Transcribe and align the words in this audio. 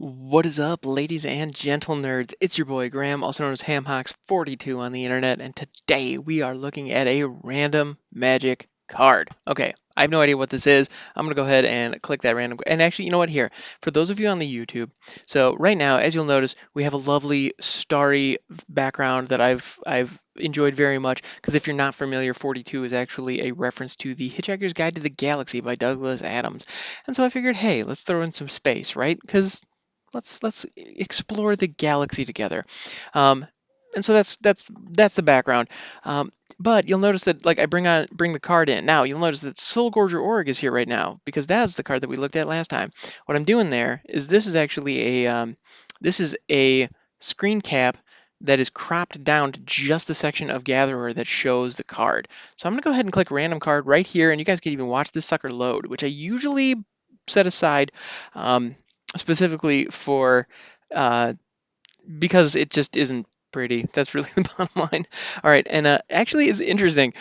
What 0.00 0.46
is 0.46 0.60
up, 0.60 0.86
ladies 0.86 1.26
and 1.26 1.52
gentle 1.52 1.96
nerds? 1.96 2.32
It's 2.40 2.56
your 2.56 2.66
boy 2.66 2.88
Graham, 2.88 3.24
also 3.24 3.42
known 3.42 3.52
as 3.52 3.62
HamHocks42 3.62 4.78
on 4.78 4.92
the 4.92 5.04
internet, 5.04 5.40
and 5.40 5.56
today 5.56 6.18
we 6.18 6.40
are 6.42 6.54
looking 6.54 6.92
at 6.92 7.08
a 7.08 7.24
random 7.24 7.98
magic 8.12 8.68
card. 8.86 9.28
Okay, 9.48 9.74
I 9.96 10.02
have 10.02 10.10
no 10.12 10.20
idea 10.20 10.36
what 10.36 10.50
this 10.50 10.68
is. 10.68 10.88
I'm 11.16 11.24
gonna 11.24 11.34
go 11.34 11.42
ahead 11.42 11.64
and 11.64 12.00
click 12.00 12.22
that 12.22 12.36
random. 12.36 12.60
And 12.64 12.80
actually, 12.80 13.06
you 13.06 13.10
know 13.10 13.18
what? 13.18 13.28
Here, 13.28 13.50
for 13.82 13.90
those 13.90 14.10
of 14.10 14.20
you 14.20 14.28
on 14.28 14.38
the 14.38 14.46
YouTube, 14.46 14.88
so 15.26 15.56
right 15.56 15.76
now, 15.76 15.98
as 15.98 16.14
you'll 16.14 16.26
notice, 16.26 16.54
we 16.74 16.84
have 16.84 16.94
a 16.94 16.98
lovely 16.98 17.54
starry 17.58 18.38
background 18.68 19.28
that 19.28 19.40
I've 19.40 19.80
I've 19.84 20.22
enjoyed 20.36 20.74
very 20.74 21.00
much. 21.00 21.22
Because 21.34 21.56
if 21.56 21.66
you're 21.66 21.74
not 21.74 21.96
familiar, 21.96 22.34
42 22.34 22.84
is 22.84 22.92
actually 22.92 23.48
a 23.48 23.52
reference 23.52 23.96
to 23.96 24.14
the 24.14 24.30
Hitchhiker's 24.30 24.74
Guide 24.74 24.94
to 24.94 25.00
the 25.00 25.10
Galaxy 25.10 25.60
by 25.60 25.74
Douglas 25.74 26.22
Adams. 26.22 26.68
And 27.08 27.16
so 27.16 27.24
I 27.24 27.30
figured, 27.30 27.56
hey, 27.56 27.82
let's 27.82 28.04
throw 28.04 28.22
in 28.22 28.30
some 28.30 28.48
space, 28.48 28.94
right? 28.94 29.18
Because 29.20 29.60
let's 30.12 30.42
let's 30.42 30.66
explore 30.76 31.56
the 31.56 31.66
galaxy 31.66 32.24
together. 32.24 32.64
Um, 33.14 33.46
and 33.94 34.04
so 34.04 34.12
that's 34.12 34.36
that's 34.36 34.64
that's 34.90 35.16
the 35.16 35.22
background. 35.22 35.68
Um, 36.04 36.30
but 36.58 36.88
you'll 36.88 36.98
notice 36.98 37.24
that 37.24 37.44
like 37.44 37.58
I 37.58 37.66
bring 37.66 37.86
on 37.86 38.06
bring 38.12 38.32
the 38.32 38.40
card 38.40 38.68
in. 38.68 38.84
Now 38.84 39.04
you'll 39.04 39.20
notice 39.20 39.40
that 39.40 39.56
Soulgorger 39.56 40.22
Orgg 40.22 40.48
is 40.48 40.58
here 40.58 40.72
right 40.72 40.88
now 40.88 41.20
because 41.24 41.46
that's 41.46 41.74
the 41.74 41.82
card 41.82 42.02
that 42.02 42.10
we 42.10 42.16
looked 42.16 42.36
at 42.36 42.48
last 42.48 42.68
time. 42.68 42.90
What 43.26 43.36
I'm 43.36 43.44
doing 43.44 43.70
there 43.70 44.02
is 44.08 44.28
this 44.28 44.46
is 44.46 44.56
actually 44.56 45.24
a 45.24 45.26
um, 45.28 45.56
this 46.00 46.20
is 46.20 46.36
a 46.50 46.88
screen 47.20 47.60
cap 47.60 47.96
that 48.42 48.60
is 48.60 48.70
cropped 48.70 49.22
down 49.24 49.50
to 49.52 49.60
just 49.62 50.06
the 50.06 50.14
section 50.14 50.50
of 50.50 50.62
Gatherer 50.62 51.12
that 51.12 51.26
shows 51.26 51.74
the 51.74 51.84
card. 51.84 52.28
So 52.56 52.68
I'm 52.68 52.74
gonna 52.74 52.82
go 52.82 52.92
ahead 52.92 53.04
and 53.04 53.12
click 53.12 53.30
random 53.30 53.60
card 53.60 53.86
right 53.86 54.06
here, 54.06 54.30
and 54.30 54.40
you 54.40 54.44
guys 54.44 54.60
can 54.60 54.72
even 54.72 54.86
watch 54.86 55.12
this 55.12 55.26
sucker 55.26 55.50
load, 55.50 55.86
which 55.86 56.04
I 56.04 56.08
usually 56.08 56.76
set 57.26 57.46
aside 57.46 57.92
um, 58.34 58.76
specifically 59.16 59.86
for 59.86 60.46
uh, 60.94 61.34
because 62.18 62.56
it 62.56 62.70
just 62.70 62.96
isn't 62.96 63.26
pretty. 63.52 63.88
That's 63.92 64.14
really 64.14 64.30
the 64.34 64.42
bottom 64.42 64.88
line. 64.92 65.06
All 65.42 65.50
right, 65.50 65.66
and 65.68 65.86
uh, 65.86 65.98
actually, 66.10 66.48
it's 66.48 66.60
interesting. 66.60 67.14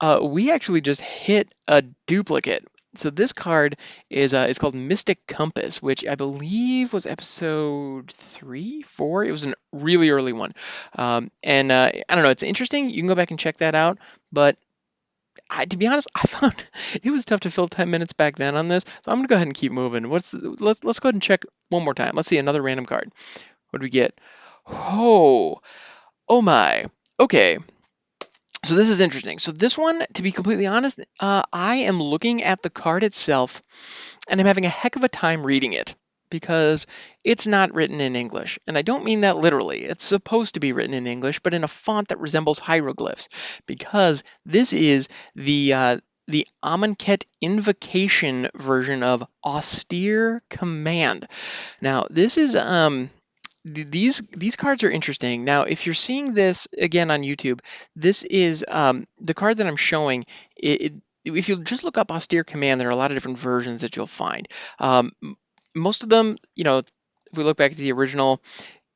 Uh, 0.00 0.20
we 0.22 0.52
actually 0.52 0.80
just 0.80 1.00
hit 1.00 1.52
a 1.66 1.82
duplicate. 2.06 2.66
So 2.94 3.10
this 3.10 3.32
card 3.32 3.76
is 4.10 4.34
uh, 4.34 4.52
called 4.58 4.74
Mystic 4.74 5.26
Compass, 5.26 5.82
which 5.82 6.06
I 6.06 6.14
believe 6.14 6.92
was 6.92 7.06
episode 7.06 8.10
three, 8.10 8.82
four. 8.82 9.24
It 9.24 9.30
was 9.30 9.44
a 9.44 9.54
really 9.72 10.10
early 10.10 10.32
one, 10.32 10.52
um, 10.96 11.30
and 11.42 11.70
uh, 11.70 11.92
I 12.08 12.14
don't 12.14 12.24
know. 12.24 12.30
It's 12.30 12.42
interesting. 12.42 12.90
You 12.90 12.96
can 13.02 13.08
go 13.08 13.14
back 13.14 13.30
and 13.30 13.38
check 13.38 13.58
that 13.58 13.74
out. 13.74 13.98
But 14.32 14.56
I, 15.50 15.64
to 15.64 15.76
be 15.76 15.86
honest, 15.86 16.08
I 16.14 16.26
found 16.26 16.64
it 17.02 17.10
was 17.10 17.24
tough 17.24 17.40
to 17.40 17.50
fill 17.50 17.68
10 17.68 17.90
minutes 17.90 18.12
back 18.12 18.36
then 18.36 18.56
on 18.56 18.68
this. 18.68 18.84
So 19.04 19.10
I'm 19.10 19.18
gonna 19.18 19.28
go 19.28 19.34
ahead 19.36 19.46
and 19.46 19.56
keep 19.56 19.72
moving. 19.72 20.08
What's 20.08 20.34
let's 20.34 20.84
let's 20.84 21.00
go 21.00 21.08
ahead 21.08 21.14
and 21.14 21.22
check 21.22 21.44
one 21.68 21.84
more 21.84 21.94
time. 21.94 22.12
Let's 22.14 22.28
see 22.28 22.38
another 22.38 22.62
random 22.62 22.86
card. 22.86 23.10
What 23.70 23.80
do 23.80 23.84
we 23.84 23.90
get? 23.90 24.18
Oh, 24.66 25.60
oh 26.28 26.42
my. 26.42 26.86
Okay. 27.18 27.58
So 28.64 28.74
this 28.74 28.90
is 28.90 29.00
interesting. 29.00 29.38
So 29.38 29.52
this 29.52 29.78
one, 29.78 30.04
to 30.14 30.22
be 30.22 30.32
completely 30.32 30.66
honest, 30.66 31.00
uh, 31.20 31.42
I 31.52 31.76
am 31.76 32.02
looking 32.02 32.42
at 32.42 32.60
the 32.60 32.70
card 32.70 33.04
itself, 33.04 33.62
and 34.28 34.40
I'm 34.40 34.46
having 34.46 34.66
a 34.66 34.70
heck 34.70 34.96
of 34.96 35.04
a 35.04 35.08
time 35.08 35.44
reading 35.44 35.74
it 35.74 35.94
because 36.30 36.86
it's 37.24 37.46
not 37.46 37.74
written 37.74 38.00
in 38.00 38.16
English. 38.16 38.58
And 38.66 38.76
I 38.76 38.82
don't 38.82 39.04
mean 39.04 39.22
that 39.22 39.38
literally. 39.38 39.84
It's 39.84 40.04
supposed 40.04 40.54
to 40.54 40.60
be 40.60 40.72
written 40.72 40.94
in 40.94 41.06
English, 41.06 41.40
but 41.40 41.54
in 41.54 41.64
a 41.64 41.68
font 41.68 42.08
that 42.08 42.20
resembles 42.20 42.58
hieroglyphs 42.58 43.28
because 43.66 44.22
this 44.44 44.72
is 44.72 45.08
the 45.34 45.72
uh, 45.72 46.00
the 46.26 46.46
Amonkhet 46.62 47.24
invocation 47.40 48.50
version 48.54 49.02
of 49.02 49.24
austere 49.44 50.42
command. 50.50 51.26
Now, 51.80 52.06
this 52.10 52.36
is 52.36 52.54
um 52.54 53.10
these 53.64 54.22
these 54.30 54.56
cards 54.56 54.82
are 54.82 54.90
interesting. 54.90 55.44
Now, 55.44 55.62
if 55.62 55.86
you're 55.86 55.94
seeing 55.94 56.34
this 56.34 56.68
again 56.76 57.10
on 57.10 57.22
YouTube, 57.22 57.60
this 57.96 58.22
is 58.24 58.64
um, 58.68 59.06
the 59.20 59.34
card 59.34 59.58
that 59.58 59.66
I'm 59.66 59.76
showing. 59.76 60.24
It, 60.56 60.80
it, 60.80 60.92
if 61.24 61.48
you 61.48 61.62
just 61.62 61.84
look 61.84 61.98
up 61.98 62.10
austere 62.10 62.44
command, 62.44 62.80
there 62.80 62.88
are 62.88 62.92
a 62.92 62.96
lot 62.96 63.10
of 63.10 63.16
different 63.16 63.38
versions 63.38 63.82
that 63.82 63.96
you'll 63.96 64.06
find. 64.06 64.48
Um, 64.78 65.12
most 65.78 66.02
of 66.02 66.08
them, 66.08 66.36
you 66.54 66.64
know, 66.64 66.78
if 66.78 66.86
we 67.34 67.44
look 67.44 67.56
back 67.56 67.72
at 67.72 67.76
the 67.76 67.92
original, 67.92 68.42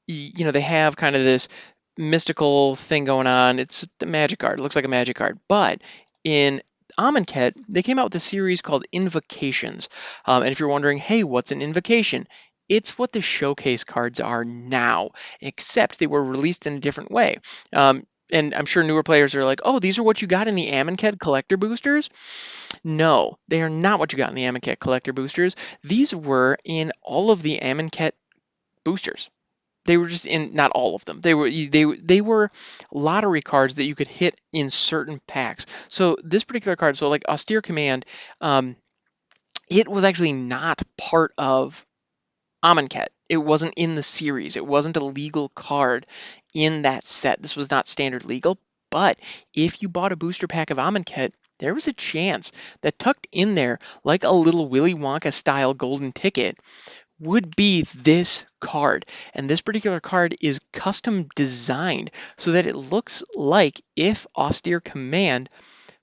you 0.06 0.44
know, 0.44 0.50
they 0.50 0.60
have 0.60 0.96
kind 0.96 1.16
of 1.16 1.22
this 1.22 1.48
mystical 1.96 2.74
thing 2.74 3.04
going 3.04 3.26
on. 3.26 3.58
It's 3.58 3.86
the 3.98 4.06
magic 4.06 4.38
card. 4.38 4.58
It 4.58 4.62
looks 4.62 4.76
like 4.76 4.84
a 4.84 4.88
magic 4.88 5.16
card. 5.16 5.38
But 5.48 5.80
in 6.24 6.62
Amonkhet, 6.98 7.54
they 7.68 7.82
came 7.82 7.98
out 7.98 8.06
with 8.06 8.14
a 8.16 8.20
series 8.20 8.62
called 8.62 8.86
Invocations. 8.92 9.88
Um, 10.24 10.42
and 10.42 10.52
if 10.52 10.60
you're 10.60 10.68
wondering, 10.68 10.98
hey, 10.98 11.24
what's 11.24 11.52
an 11.52 11.62
invocation? 11.62 12.26
It's 12.68 12.96
what 12.96 13.12
the 13.12 13.20
showcase 13.20 13.84
cards 13.84 14.20
are 14.20 14.44
now, 14.44 15.10
except 15.40 15.98
they 15.98 16.06
were 16.06 16.22
released 16.22 16.66
in 16.66 16.74
a 16.74 16.80
different 16.80 17.10
way. 17.10 17.38
Um, 17.72 18.06
and 18.32 18.54
I'm 18.54 18.66
sure 18.66 18.82
newer 18.82 19.02
players 19.02 19.34
are 19.34 19.44
like, 19.44 19.60
oh, 19.64 19.78
these 19.78 19.98
are 19.98 20.02
what 20.02 20.22
you 20.22 20.28
got 20.28 20.48
in 20.48 20.54
the 20.54 20.70
Amonkhet 20.70 21.20
collector 21.20 21.56
boosters. 21.56 22.10
No, 22.82 23.38
they 23.48 23.62
are 23.62 23.70
not 23.70 23.98
what 23.98 24.12
you 24.12 24.18
got 24.18 24.30
in 24.30 24.34
the 24.34 24.44
Amonkhet 24.44 24.80
collector 24.80 25.12
boosters. 25.12 25.54
These 25.84 26.14
were 26.14 26.58
in 26.64 26.92
all 27.02 27.30
of 27.30 27.42
the 27.42 27.60
Amonkhet 27.60 28.12
boosters. 28.84 29.30
They 29.84 29.96
were 29.96 30.06
just 30.06 30.26
in 30.26 30.54
not 30.54 30.70
all 30.72 30.94
of 30.94 31.04
them. 31.04 31.20
They 31.20 31.34
were 31.34 31.50
they 31.50 31.84
they 31.84 32.20
were 32.20 32.50
lottery 32.92 33.42
cards 33.42 33.76
that 33.76 33.84
you 33.84 33.94
could 33.94 34.08
hit 34.08 34.40
in 34.52 34.70
certain 34.70 35.20
packs. 35.26 35.66
So 35.88 36.16
this 36.22 36.44
particular 36.44 36.76
card, 36.76 36.96
so 36.96 37.08
like 37.08 37.24
Austere 37.28 37.62
Command, 37.62 38.06
um, 38.40 38.76
it 39.70 39.88
was 39.88 40.04
actually 40.04 40.32
not 40.32 40.82
part 40.96 41.32
of 41.36 41.84
Amonkhet. 42.64 43.08
It 43.28 43.38
wasn't 43.38 43.74
in 43.76 43.94
the 43.94 44.02
series. 44.02 44.56
It 44.56 44.66
wasn't 44.66 44.96
a 44.96 45.04
legal 45.04 45.48
card 45.48 46.06
in 46.52 46.82
that 46.82 47.04
set. 47.04 47.40
This 47.40 47.56
was 47.56 47.70
not 47.70 47.88
standard 47.88 48.24
legal. 48.24 48.58
But 48.90 49.18
if 49.54 49.80
you 49.80 49.88
bought 49.88 50.12
a 50.12 50.16
booster 50.16 50.46
pack 50.46 50.70
of 50.70 50.76
Amonkhet, 50.76 51.32
there 51.58 51.74
was 51.74 51.88
a 51.88 51.92
chance 51.92 52.52
that 52.82 52.98
tucked 52.98 53.26
in 53.32 53.54
there, 53.54 53.78
like 54.04 54.24
a 54.24 54.30
little 54.30 54.68
Willy 54.68 54.94
Wonka 54.94 55.32
style 55.32 55.72
golden 55.72 56.12
ticket, 56.12 56.58
would 57.18 57.54
be 57.56 57.82
this 57.94 58.44
card. 58.60 59.06
And 59.32 59.48
this 59.48 59.60
particular 59.60 60.00
card 60.00 60.36
is 60.40 60.60
custom 60.72 61.28
designed 61.34 62.10
so 62.36 62.52
that 62.52 62.66
it 62.66 62.76
looks 62.76 63.22
like 63.34 63.80
if 63.96 64.26
Austere 64.36 64.80
Command 64.80 65.48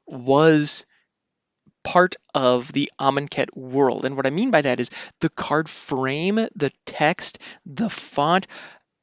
was 0.07 0.85
part 1.83 2.15
of 2.33 2.71
the 2.73 2.91
Amonkhet 2.99 3.55
world. 3.55 4.05
And 4.05 4.15
what 4.15 4.27
I 4.27 4.31
mean 4.31 4.51
by 4.51 4.61
that 4.61 4.79
is 4.79 4.89
the 5.21 5.29
card 5.29 5.69
frame, 5.69 6.35
the 6.55 6.71
text, 6.85 7.39
the 7.65 7.89
font, 7.89 8.47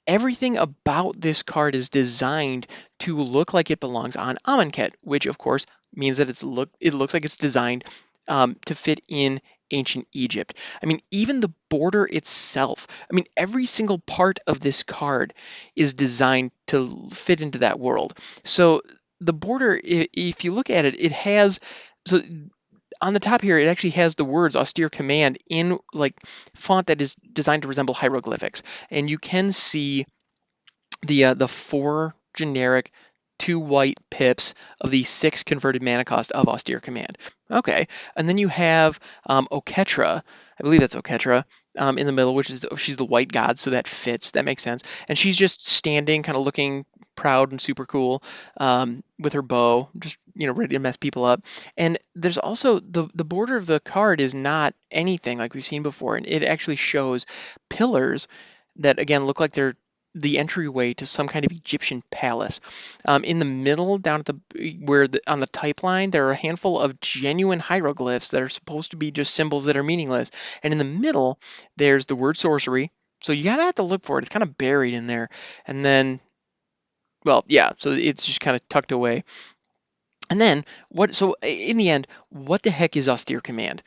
everything 0.06 0.56
about 0.56 1.20
this 1.20 1.42
card 1.42 1.74
is 1.74 1.88
designed 1.88 2.66
to 3.00 3.20
look 3.20 3.52
like 3.54 3.70
it 3.70 3.80
belongs 3.80 4.16
on 4.16 4.38
Amonkhet, 4.46 4.92
which 5.02 5.26
of 5.26 5.38
course 5.38 5.66
means 5.94 6.18
that 6.18 6.30
it's 6.30 6.42
look 6.42 6.70
it 6.80 6.94
looks 6.94 7.14
like 7.14 7.24
it's 7.24 7.36
designed 7.36 7.84
um, 8.28 8.56
to 8.66 8.74
fit 8.74 9.00
in 9.08 9.40
ancient 9.70 10.06
Egypt. 10.12 10.56
I 10.82 10.86
mean, 10.86 11.00
even 11.10 11.40
the 11.40 11.52
border 11.68 12.04
itself, 12.04 12.86
I 13.10 13.14
mean, 13.14 13.26
every 13.36 13.66
single 13.66 13.98
part 13.98 14.38
of 14.46 14.60
this 14.60 14.82
card 14.82 15.34
is 15.74 15.94
designed 15.94 16.52
to 16.68 17.08
fit 17.10 17.40
into 17.40 17.58
that 17.58 17.80
world. 17.80 18.16
So 18.44 18.82
the 19.20 19.32
border, 19.32 19.78
if 19.82 20.44
you 20.44 20.52
look 20.52 20.70
at 20.70 20.84
it, 20.84 21.00
it 21.00 21.12
has, 21.12 21.58
so 22.06 22.20
on 23.00 23.12
the 23.12 23.20
top 23.20 23.42
here, 23.42 23.58
it 23.58 23.68
actually 23.68 23.90
has 23.90 24.14
the 24.14 24.24
words 24.24 24.56
austere 24.56 24.88
command 24.88 25.38
in 25.48 25.78
like 25.92 26.14
font 26.54 26.88
that 26.88 27.00
is 27.00 27.14
designed 27.32 27.62
to 27.62 27.68
resemble 27.68 27.94
hieroglyphics. 27.94 28.62
And 28.90 29.08
you 29.08 29.18
can 29.18 29.52
see 29.52 30.06
the 31.02 31.26
uh, 31.26 31.34
the 31.34 31.48
four 31.48 32.14
generic 32.34 32.92
two 33.38 33.58
white 33.60 33.98
pips 34.10 34.54
of 34.80 34.90
the 34.90 35.04
six 35.04 35.42
converted 35.42 35.82
mana 35.82 36.04
cost 36.04 36.32
of 36.32 36.48
austere 36.48 36.80
command. 36.80 37.18
Okay, 37.50 37.88
and 38.16 38.28
then 38.28 38.38
you 38.38 38.48
have 38.48 38.98
um, 39.26 39.46
Oketra, 39.52 40.22
I 40.58 40.62
believe 40.62 40.80
that's 40.80 40.94
Oketra, 40.94 41.44
um, 41.78 41.98
in 41.98 42.06
the 42.06 42.12
middle, 42.12 42.34
which 42.34 42.50
is 42.50 42.64
she's 42.78 42.96
the 42.96 43.04
white 43.04 43.30
god, 43.30 43.58
so 43.58 43.70
that 43.70 43.88
fits. 43.88 44.32
That 44.32 44.44
makes 44.44 44.62
sense. 44.62 44.82
And 45.08 45.18
she's 45.18 45.36
just 45.36 45.66
standing, 45.66 46.22
kind 46.22 46.36
of 46.36 46.44
looking 46.44 46.86
proud 47.16 47.50
and 47.50 47.60
super 47.60 47.86
cool 47.86 48.22
um, 48.58 49.02
with 49.18 49.32
her 49.32 49.42
bow, 49.42 49.88
just 49.98 50.18
you 50.34 50.46
know 50.46 50.52
ready 50.52 50.74
to 50.74 50.80
mess 50.80 50.96
people 50.96 51.24
up. 51.24 51.42
And 51.76 51.98
there's 52.14 52.38
also 52.38 52.78
the 52.80 53.08
the 53.14 53.24
border 53.24 53.56
of 53.56 53.66
the 53.66 53.80
card 53.80 54.20
is 54.20 54.34
not 54.34 54.74
anything 54.90 55.38
like 55.38 55.54
we've 55.54 55.64
seen 55.64 55.82
before, 55.82 56.16
and 56.16 56.26
it 56.26 56.42
actually 56.42 56.76
shows 56.76 57.26
pillars 57.68 58.28
that 58.76 58.98
again 58.98 59.24
look 59.24 59.40
like 59.40 59.52
they're 59.52 59.76
the 60.16 60.38
entryway 60.38 60.94
to 60.94 61.06
some 61.06 61.28
kind 61.28 61.44
of 61.44 61.52
Egyptian 61.52 62.02
palace. 62.10 62.60
Um, 63.04 63.22
in 63.22 63.38
the 63.38 63.44
middle, 63.44 63.98
down 63.98 64.20
at 64.20 64.26
the 64.26 64.80
where 64.80 65.06
the, 65.06 65.20
on 65.26 65.40
the 65.40 65.46
type 65.46 65.82
line, 65.82 66.10
there 66.10 66.26
are 66.28 66.32
a 66.32 66.36
handful 66.36 66.80
of 66.80 66.98
genuine 67.00 67.60
hieroglyphs 67.60 68.28
that 68.28 68.42
are 68.42 68.48
supposed 68.48 68.92
to 68.92 68.96
be 68.96 69.10
just 69.10 69.34
symbols 69.34 69.66
that 69.66 69.76
are 69.76 69.82
meaningless. 69.82 70.30
And 70.62 70.72
in 70.72 70.78
the 70.78 70.84
middle, 70.84 71.38
there's 71.76 72.06
the 72.06 72.16
word 72.16 72.36
sorcery. 72.36 72.90
So 73.22 73.32
you 73.32 73.44
gotta 73.44 73.64
have 73.64 73.74
to 73.76 73.82
look 73.82 74.04
for 74.04 74.18
it. 74.18 74.22
It's 74.22 74.30
kind 74.30 74.42
of 74.42 74.56
buried 74.56 74.94
in 74.94 75.06
there. 75.06 75.28
And 75.66 75.84
then, 75.84 76.20
well, 77.26 77.44
yeah. 77.48 77.72
So 77.78 77.90
it's 77.90 78.24
just 78.24 78.40
kind 78.40 78.56
of 78.56 78.66
tucked 78.70 78.92
away. 78.92 79.24
And 80.30 80.40
then 80.40 80.64
what? 80.90 81.14
So 81.14 81.36
in 81.42 81.76
the 81.76 81.90
end, 81.90 82.06
what 82.30 82.62
the 82.62 82.70
heck 82.70 82.96
is 82.96 83.08
austere 83.08 83.40
command? 83.40 83.82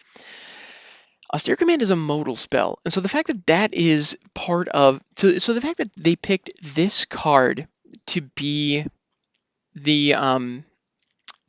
Austere 1.31 1.55
Command 1.55 1.83
is 1.83 1.91
a 1.91 1.95
modal 1.95 2.35
spell, 2.35 2.79
and 2.83 2.91
so 2.91 3.01
the 3.01 3.09
fact 3.09 3.27
that 3.27 3.45
that 3.45 3.73
is 3.75 4.17
part 4.33 4.67
of 4.69 4.99
so 5.15 5.37
so 5.37 5.53
the 5.53 5.61
fact 5.61 5.77
that 5.77 5.91
they 5.95 6.15
picked 6.15 6.49
this 6.61 7.05
card 7.05 7.67
to 8.07 8.21
be 8.21 8.83
the 9.75 10.15
um 10.15 10.65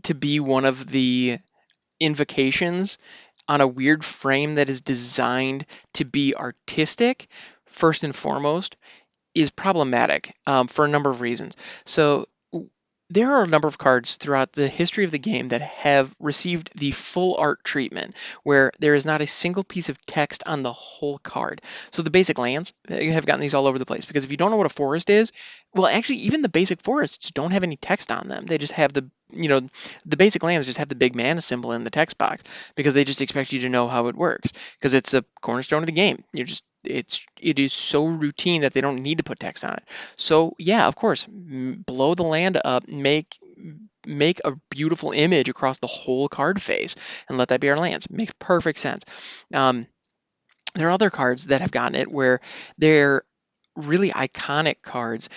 to 0.03 0.15
be 0.15 0.39
one 0.39 0.67
of 0.67 0.87
the 0.87 1.39
invocations 1.99 2.99
on 3.49 3.63
a 3.63 3.67
weird 3.67 4.05
frame 4.05 4.57
that 4.57 4.69
is 4.69 4.83
designed 4.83 5.65
to 5.95 6.05
be 6.05 6.35
artistic 6.35 7.29
first 7.65 8.05
and 8.05 8.15
foremost 8.15 8.77
is 9.35 9.51
problematic 9.51 10.35
um, 10.47 10.67
for 10.67 10.85
a 10.85 10.89
number 10.89 11.11
of 11.11 11.21
reasons. 11.21 11.57
So 11.85 12.27
there 13.11 13.33
are 13.33 13.43
a 13.43 13.49
number 13.49 13.67
of 13.67 13.77
cards 13.77 14.17
throughout 14.17 14.53
the 14.53 14.69
history 14.69 15.05
of 15.05 15.11
the 15.11 15.19
game 15.19 15.49
that 15.49 15.61
have 15.61 16.15
received 16.21 16.71
the 16.79 16.93
full 16.93 17.37
art 17.37 17.65
treatment, 17.65 18.15
where 18.45 18.71
there 18.79 18.95
is 18.95 19.05
not 19.05 19.21
a 19.21 19.27
single 19.27 19.65
piece 19.65 19.89
of 19.89 20.05
text 20.07 20.45
on 20.47 20.63
the 20.63 20.73
whole 20.73 21.19
card. 21.19 21.61
So 21.91 22.03
the 22.03 22.11
basic 22.11 22.39
lands 22.39 22.73
have 22.89 23.27
gotten 23.27 23.41
these 23.41 23.55
all 23.55 23.67
over 23.67 23.81
the 23.81 23.87
place 23.87 24.05
because 24.05 24.23
if 24.23 24.31
you 24.31 24.37
don't 24.37 24.53
know 24.53 24.57
what 24.57 24.67
a 24.67 24.71
forest 24.71 25.11
is, 25.11 25.33
well, 25.75 25.89
actually, 25.89 26.19
even 26.19 26.43
the 26.43 26.49
basic 26.49 26.83
forests 26.83 27.33
don't 27.33 27.51
have 27.51 27.65
any 27.65 27.77
text 27.77 28.13
on 28.13 28.29
them. 28.29 28.47
They 28.47 28.59
just 28.59 28.75
have 28.75 28.93
the 28.93 29.11
you 29.33 29.49
know 29.49 29.69
the 30.07 30.17
basic 30.17 30.43
lands 30.43 30.67
just 30.67 30.79
have 30.79 30.89
the 30.89 30.95
big 30.95 31.15
mana 31.15 31.41
symbol 31.41 31.73
in 31.73 31.85
the 31.85 31.91
text 31.91 32.19
box 32.19 32.45
because 32.75 32.95
they 32.95 33.05
just 33.05 33.23
expect 33.23 33.53
you 33.53 33.61
to 33.61 33.69
know 33.69 33.89
how 33.89 34.09
it 34.09 34.17
works 34.17 34.53
because 34.79 34.95
it's 34.95 35.15
a 35.15 35.25
cornerstone 35.41 35.83
of 35.83 35.87
the 35.87 35.93
game. 35.93 36.23
You're 36.33 36.47
just 36.47 36.65
it's 36.85 37.25
it 37.41 37.59
is 37.59 37.73
so 37.73 38.07
routine 38.07 38.63
that 38.63 38.73
they 38.73 38.81
don't 38.81 39.03
need 39.03 39.19
to 39.19 39.25
put 39.25 39.39
text 39.39 39.65
on 39.65 39.75
it. 39.75 39.85
So 40.17 40.55
yeah, 40.59 40.87
of 40.87 40.97
course, 40.97 41.27
blow 41.29 42.15
the 42.15 42.23
land 42.23 42.61
up, 42.65 42.89
make 42.89 43.39
make 44.07 44.41
a 44.45 44.53
beautiful 44.71 45.13
image 45.13 45.49
across 45.49 45.79
the 45.79 45.87
whole 45.87 46.29
card 46.29 46.61
face, 46.61 46.97
and 47.29 47.39
let 47.39 47.49
that 47.49 47.61
be 47.61 47.71
our 47.71 47.79
lands. 47.79 48.11
Makes 48.11 48.33
perfect 48.39 48.79
sense. 48.79 49.05
Um, 49.53 49.87
there 50.75 50.89
are 50.89 50.93
other 50.93 51.11
cards 51.11 51.47
that 51.47 51.61
have 51.61 51.73
gotten 51.73 51.97
it 51.97 52.11
where 52.11 52.41
they're 52.79 53.25
really 53.77 54.11
iconic 54.11 54.83
cards 54.83 55.29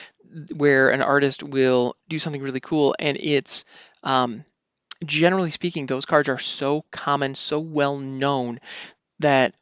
where 0.56 0.89
an 0.89 1.01
artist 1.01 1.44
will 1.44 1.95
do 2.09 2.19
something 2.19 2.41
really 2.41 2.59
cool 2.59 2.95
and 3.00 3.18
it's 3.19 3.65
um, 4.03 4.44
generally 5.06 5.51
speaking 5.51 5.85
those 5.85 6.06
cards 6.06 6.30
are 6.30 6.39
so 6.39 6.83
common 6.91 7.35
so 7.35 7.59
well 7.59 7.97
known 7.97 8.59
that 9.19 9.53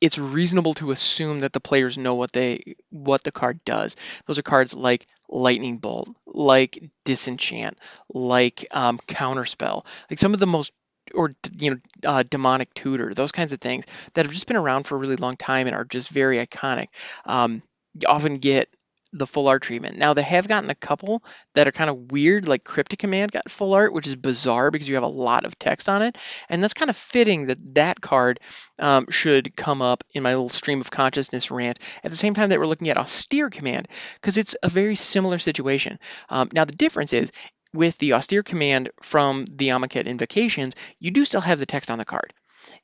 it's 0.00 0.18
reasonable 0.18 0.74
to 0.74 0.90
assume 0.90 1.40
that 1.40 1.52
the 1.52 1.60
players 1.60 1.98
know 1.98 2.14
what 2.14 2.32
they 2.32 2.76
what 2.90 3.22
the 3.22 3.32
card 3.32 3.60
does. 3.64 3.96
Those 4.26 4.38
are 4.38 4.42
cards 4.42 4.74
like 4.74 5.06
Lightning 5.28 5.78
Bolt, 5.78 6.08
like 6.26 6.90
Disenchant, 7.04 7.78
like 8.12 8.66
um, 8.70 8.98
Counterspell, 9.06 9.84
like 10.08 10.18
some 10.18 10.32
of 10.34 10.40
the 10.40 10.46
most 10.46 10.72
or 11.14 11.34
you 11.58 11.70
know 11.72 11.76
uh, 12.04 12.22
demonic 12.22 12.72
tutor 12.72 13.12
those 13.14 13.32
kinds 13.32 13.52
of 13.52 13.60
things 13.60 13.84
that 14.14 14.24
have 14.24 14.32
just 14.32 14.46
been 14.46 14.56
around 14.56 14.84
for 14.84 14.94
a 14.94 14.98
really 14.98 15.16
long 15.16 15.36
time 15.36 15.66
and 15.66 15.74
are 15.74 15.84
just 15.84 16.08
very 16.08 16.36
iconic 16.38 16.86
um, 17.26 17.62
often 18.06 18.38
get 18.38 18.68
the 19.12 19.26
full 19.26 19.48
art 19.48 19.62
treatment. 19.62 19.98
Now 19.98 20.14
they 20.14 20.22
have 20.22 20.48
gotten 20.48 20.70
a 20.70 20.74
couple 20.74 21.22
that 21.54 21.66
are 21.66 21.72
kind 21.72 21.90
of 21.90 22.12
weird, 22.12 22.46
like 22.46 22.64
Cryptic 22.64 23.00
Command 23.00 23.32
got 23.32 23.50
full 23.50 23.74
art, 23.74 23.92
which 23.92 24.06
is 24.06 24.16
bizarre 24.16 24.70
because 24.70 24.88
you 24.88 24.94
have 24.94 25.04
a 25.04 25.08
lot 25.08 25.44
of 25.44 25.58
text 25.58 25.88
on 25.88 26.02
it, 26.02 26.16
and 26.48 26.62
that's 26.62 26.74
kind 26.74 26.90
of 26.90 26.96
fitting 26.96 27.46
that 27.46 27.58
that 27.74 28.00
card 28.00 28.40
um, 28.78 29.06
should 29.10 29.56
come 29.56 29.82
up 29.82 30.04
in 30.14 30.22
my 30.22 30.34
little 30.34 30.48
stream 30.48 30.80
of 30.80 30.90
consciousness 30.90 31.50
rant 31.50 31.78
at 32.04 32.10
the 32.10 32.16
same 32.16 32.34
time 32.34 32.48
that 32.50 32.58
we're 32.58 32.66
looking 32.66 32.88
at 32.88 32.98
Austere 32.98 33.50
Command 33.50 33.88
because 34.14 34.38
it's 34.38 34.56
a 34.62 34.68
very 34.68 34.94
similar 34.94 35.38
situation. 35.38 35.98
Um, 36.28 36.48
now 36.52 36.64
the 36.64 36.72
difference 36.72 37.12
is 37.12 37.32
with 37.72 37.98
the 37.98 38.14
Austere 38.14 38.42
Command 38.42 38.90
from 39.02 39.44
the 39.46 39.68
Amonkhet 39.68 40.06
Invocations, 40.06 40.74
you 40.98 41.10
do 41.10 41.24
still 41.24 41.40
have 41.40 41.58
the 41.58 41.66
text 41.66 41.90
on 41.90 41.98
the 41.98 42.04
card. 42.04 42.32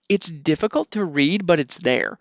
It's 0.09 0.29
difficult 0.29 0.93
to 0.93 1.05
read, 1.05 1.47
but 1.47 1.59
it's 1.59 1.79
there. 1.79 2.19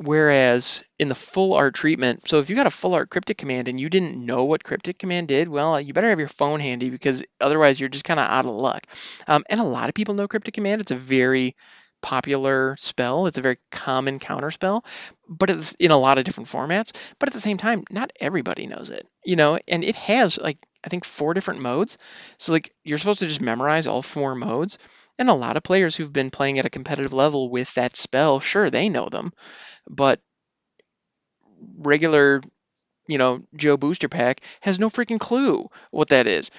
Whereas 0.00 0.84
in 0.98 1.08
the 1.08 1.14
full 1.14 1.54
art 1.54 1.74
treatment, 1.74 2.28
so 2.28 2.38
if 2.38 2.50
you 2.50 2.56
got 2.56 2.68
a 2.68 2.70
full 2.70 2.94
art 2.94 3.10
cryptic 3.10 3.36
command 3.36 3.66
and 3.66 3.80
you 3.80 3.90
didn't 3.90 4.24
know 4.24 4.44
what 4.44 4.62
cryptic 4.62 4.98
command 4.98 5.28
did, 5.28 5.48
well, 5.48 5.80
you 5.80 5.92
better 5.92 6.10
have 6.10 6.20
your 6.20 6.28
phone 6.28 6.60
handy 6.60 6.88
because 6.88 7.24
otherwise 7.40 7.80
you're 7.80 7.88
just 7.88 8.04
kind 8.04 8.20
of 8.20 8.28
out 8.28 8.46
of 8.46 8.54
luck. 8.54 8.86
Um, 9.26 9.44
and 9.50 9.60
a 9.60 9.64
lot 9.64 9.88
of 9.88 9.94
people 9.94 10.14
know 10.14 10.28
cryptic 10.28 10.54
command. 10.54 10.80
It's 10.80 10.92
a 10.92 10.96
very 10.96 11.56
popular 12.00 12.76
spell. 12.78 13.26
It's 13.26 13.38
a 13.38 13.42
very 13.42 13.58
common 13.70 14.18
counter 14.20 14.50
spell, 14.50 14.84
but 15.28 15.50
it's 15.50 15.74
in 15.74 15.90
a 15.90 15.98
lot 15.98 16.18
of 16.18 16.24
different 16.24 16.48
formats. 16.48 16.92
But 17.18 17.28
at 17.28 17.32
the 17.32 17.40
same 17.40 17.58
time, 17.58 17.82
not 17.90 18.12
everybody 18.20 18.66
knows 18.66 18.90
it, 18.90 19.06
you 19.24 19.36
know, 19.36 19.58
and 19.66 19.82
it 19.82 19.96
has 19.96 20.38
like, 20.38 20.58
I 20.84 20.88
think 20.88 21.04
four 21.04 21.34
different 21.34 21.60
modes. 21.60 21.98
So 22.38 22.52
like 22.52 22.72
you're 22.84 22.98
supposed 22.98 23.18
to 23.18 23.26
just 23.26 23.40
memorize 23.40 23.86
all 23.86 24.02
four 24.02 24.34
modes. 24.34 24.78
And 25.18 25.28
a 25.28 25.34
lot 25.34 25.56
of 25.56 25.62
players 25.62 25.96
who've 25.96 26.12
been 26.12 26.30
playing 26.30 26.58
at 26.58 26.66
a 26.66 26.70
competitive 26.70 27.12
level 27.12 27.50
with 27.50 27.74
that 27.74 27.96
spell, 27.96 28.40
sure, 28.40 28.70
they 28.70 28.88
know 28.88 29.08
them 29.08 29.32
but 29.88 30.20
regular 31.78 32.40
you 33.06 33.16
know, 33.16 33.40
Joe 33.56 33.78
Booster 33.78 34.10
Pack 34.10 34.42
has 34.60 34.78
no 34.78 34.90
freaking 34.90 35.18
clue 35.18 35.70
what 35.90 36.08
that 36.08 36.26
is. 36.26 36.50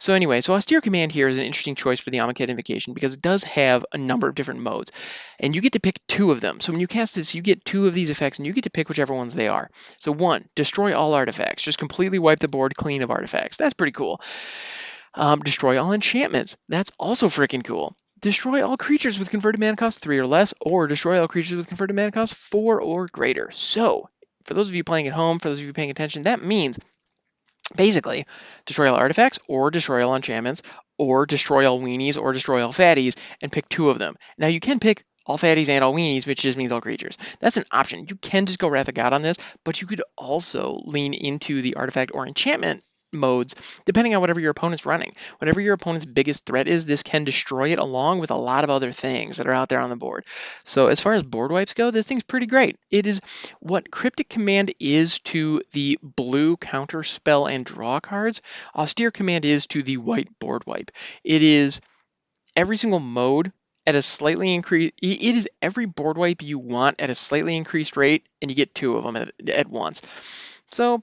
So 0.00 0.12
anyway, 0.12 0.40
so 0.40 0.52
Austere 0.52 0.80
Command 0.80 1.12
here 1.12 1.28
is 1.28 1.36
an 1.36 1.44
interesting 1.44 1.76
choice 1.76 2.00
for 2.00 2.10
the 2.10 2.18
Amonkhet 2.18 2.48
Invocation 2.48 2.94
because 2.94 3.14
it 3.14 3.22
does 3.22 3.44
have 3.44 3.86
a 3.92 3.96
number 3.96 4.26
of 4.26 4.34
different 4.34 4.58
modes, 4.58 4.90
and 5.38 5.54
you 5.54 5.60
get 5.60 5.74
to 5.74 5.80
pick 5.80 6.00
two 6.08 6.32
of 6.32 6.40
them. 6.40 6.58
So 6.58 6.72
when 6.72 6.80
you 6.80 6.88
cast 6.88 7.14
this, 7.14 7.36
you 7.36 7.42
get 7.42 7.64
two 7.64 7.86
of 7.86 7.94
these 7.94 8.10
effects, 8.10 8.38
and 8.38 8.46
you 8.46 8.52
get 8.52 8.64
to 8.64 8.70
pick 8.70 8.88
whichever 8.88 9.14
ones 9.14 9.34
they 9.34 9.46
are. 9.46 9.70
So 9.98 10.10
one, 10.10 10.48
destroy 10.56 10.96
all 10.96 11.14
artifacts, 11.14 11.62
just 11.62 11.78
completely 11.78 12.18
wipe 12.18 12.40
the 12.40 12.48
board 12.48 12.74
clean 12.74 13.02
of 13.02 13.12
artifacts. 13.12 13.56
That's 13.56 13.74
pretty 13.74 13.92
cool. 13.92 14.20
Um, 15.14 15.40
destroy 15.40 15.80
all 15.80 15.92
enchantments. 15.92 16.56
That's 16.68 16.90
also 16.98 17.28
freaking 17.28 17.64
cool 17.64 17.96
destroy 18.24 18.66
all 18.66 18.78
creatures 18.78 19.18
with 19.18 19.28
converted 19.28 19.60
mana 19.60 19.76
cost 19.76 20.00
3 20.00 20.18
or 20.18 20.26
less, 20.26 20.54
or 20.58 20.86
destroy 20.86 21.20
all 21.20 21.28
creatures 21.28 21.56
with 21.56 21.68
converted 21.68 21.94
mana 21.94 22.10
cost 22.10 22.34
4 22.34 22.80
or 22.80 23.06
greater. 23.06 23.50
So, 23.50 24.08
for 24.44 24.54
those 24.54 24.70
of 24.70 24.74
you 24.74 24.82
playing 24.82 25.06
at 25.06 25.12
home, 25.12 25.38
for 25.38 25.50
those 25.50 25.60
of 25.60 25.66
you 25.66 25.74
paying 25.74 25.90
attention, 25.90 26.22
that 26.22 26.42
means 26.42 26.78
basically 27.76 28.24
destroy 28.64 28.90
all 28.90 28.96
artifacts, 28.96 29.38
or 29.46 29.70
destroy 29.70 30.06
all 30.06 30.16
enchantments, 30.16 30.62
or 30.96 31.26
destroy 31.26 31.70
all 31.70 31.80
weenies, 31.80 32.18
or 32.18 32.32
destroy 32.32 32.64
all 32.64 32.72
fatties, 32.72 33.14
and 33.42 33.52
pick 33.52 33.68
two 33.68 33.90
of 33.90 33.98
them. 33.98 34.16
Now, 34.38 34.46
you 34.46 34.60
can 34.60 34.80
pick 34.80 35.04
all 35.26 35.36
fatties 35.36 35.68
and 35.68 35.84
all 35.84 35.92
weenies, 35.92 36.26
which 36.26 36.40
just 36.40 36.56
means 36.56 36.72
all 36.72 36.80
creatures. 36.80 37.18
That's 37.40 37.58
an 37.58 37.64
option. 37.70 38.06
You 38.08 38.16
can 38.16 38.46
just 38.46 38.58
go 38.58 38.68
Wrath 38.68 38.88
of 38.88 38.94
God 38.94 39.12
on 39.12 39.20
this, 39.20 39.36
but 39.64 39.82
you 39.82 39.86
could 39.86 40.02
also 40.16 40.80
lean 40.86 41.12
into 41.12 41.60
the 41.60 41.74
artifact 41.74 42.12
or 42.14 42.26
enchantment 42.26 42.82
modes, 43.14 43.54
depending 43.84 44.14
on 44.14 44.20
whatever 44.20 44.40
your 44.40 44.50
opponent's 44.50 44.86
running. 44.86 45.14
Whatever 45.38 45.60
your 45.60 45.74
opponent's 45.74 46.04
biggest 46.04 46.44
threat 46.44 46.68
is, 46.68 46.84
this 46.84 47.02
can 47.02 47.24
destroy 47.24 47.72
it 47.72 47.78
along 47.78 48.18
with 48.18 48.30
a 48.30 48.36
lot 48.36 48.64
of 48.64 48.70
other 48.70 48.92
things 48.92 49.36
that 49.36 49.46
are 49.46 49.52
out 49.52 49.68
there 49.68 49.80
on 49.80 49.90
the 49.90 49.96
board. 49.96 50.24
So 50.64 50.88
as 50.88 51.00
far 51.00 51.14
as 51.14 51.22
board 51.22 51.52
wipes 51.52 51.74
go, 51.74 51.90
this 51.90 52.06
thing's 52.06 52.22
pretty 52.22 52.46
great. 52.46 52.78
It 52.90 53.06
is 53.06 53.20
what 53.60 53.90
Cryptic 53.90 54.28
Command 54.28 54.74
is 54.80 55.20
to 55.20 55.62
the 55.72 55.98
blue 56.02 56.56
counter 56.56 57.02
spell 57.02 57.46
and 57.46 57.64
draw 57.64 58.00
cards, 58.00 58.42
Austere 58.74 59.10
Command 59.10 59.44
is 59.44 59.66
to 59.68 59.82
the 59.82 59.96
white 59.96 60.38
board 60.38 60.64
wipe. 60.66 60.90
It 61.22 61.42
is 61.42 61.80
every 62.56 62.76
single 62.76 63.00
mode 63.00 63.52
at 63.86 63.94
a 63.94 64.02
slightly 64.02 64.54
increased 64.54 64.94
it 65.02 65.36
is 65.36 65.48
every 65.60 65.86
board 65.86 66.16
wipe 66.16 66.42
you 66.42 66.58
want 66.58 67.00
at 67.00 67.10
a 67.10 67.14
slightly 67.14 67.56
increased 67.56 67.96
rate 67.96 68.26
and 68.40 68.50
you 68.50 68.54
get 68.54 68.74
two 68.74 68.96
of 68.96 69.04
them 69.04 69.16
at, 69.16 69.32
at 69.48 69.68
once 69.68 70.02
so 70.70 71.02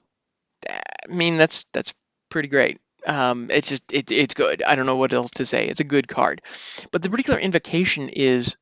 i 0.68 0.80
mean 1.08 1.36
that's 1.36 1.64
that's 1.72 1.94
pretty 2.32 2.48
great. 2.48 2.80
Um, 3.06 3.48
it's 3.50 3.68
just 3.68 3.82
it, 3.92 4.10
it's 4.10 4.34
good. 4.34 4.62
I 4.62 4.74
don't 4.74 4.86
know 4.86 4.96
what 4.96 5.12
else 5.12 5.30
to 5.32 5.44
say. 5.44 5.66
It's 5.68 5.80
a 5.80 5.84
good 5.84 6.08
card, 6.08 6.40
but 6.90 7.02
the 7.02 7.10
particular 7.10 7.38
invocation 7.38 8.08
is 8.08 8.56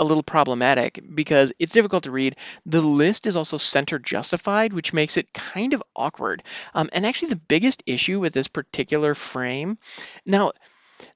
a 0.00 0.04
little 0.04 0.22
problematic 0.22 1.00
because 1.14 1.52
it's 1.58 1.72
difficult 1.72 2.04
to 2.04 2.12
read. 2.12 2.36
The 2.66 2.80
list 2.80 3.26
is 3.26 3.34
also 3.34 3.56
center 3.56 3.98
justified, 3.98 4.72
which 4.72 4.92
makes 4.92 5.16
it 5.16 5.32
kind 5.32 5.74
of 5.74 5.82
awkward. 5.96 6.44
Um, 6.74 6.88
and 6.92 7.04
actually, 7.04 7.30
the 7.30 7.36
biggest 7.36 7.82
issue 7.86 8.20
with 8.20 8.32
this 8.32 8.48
particular 8.48 9.14
frame 9.14 9.78
now, 10.24 10.52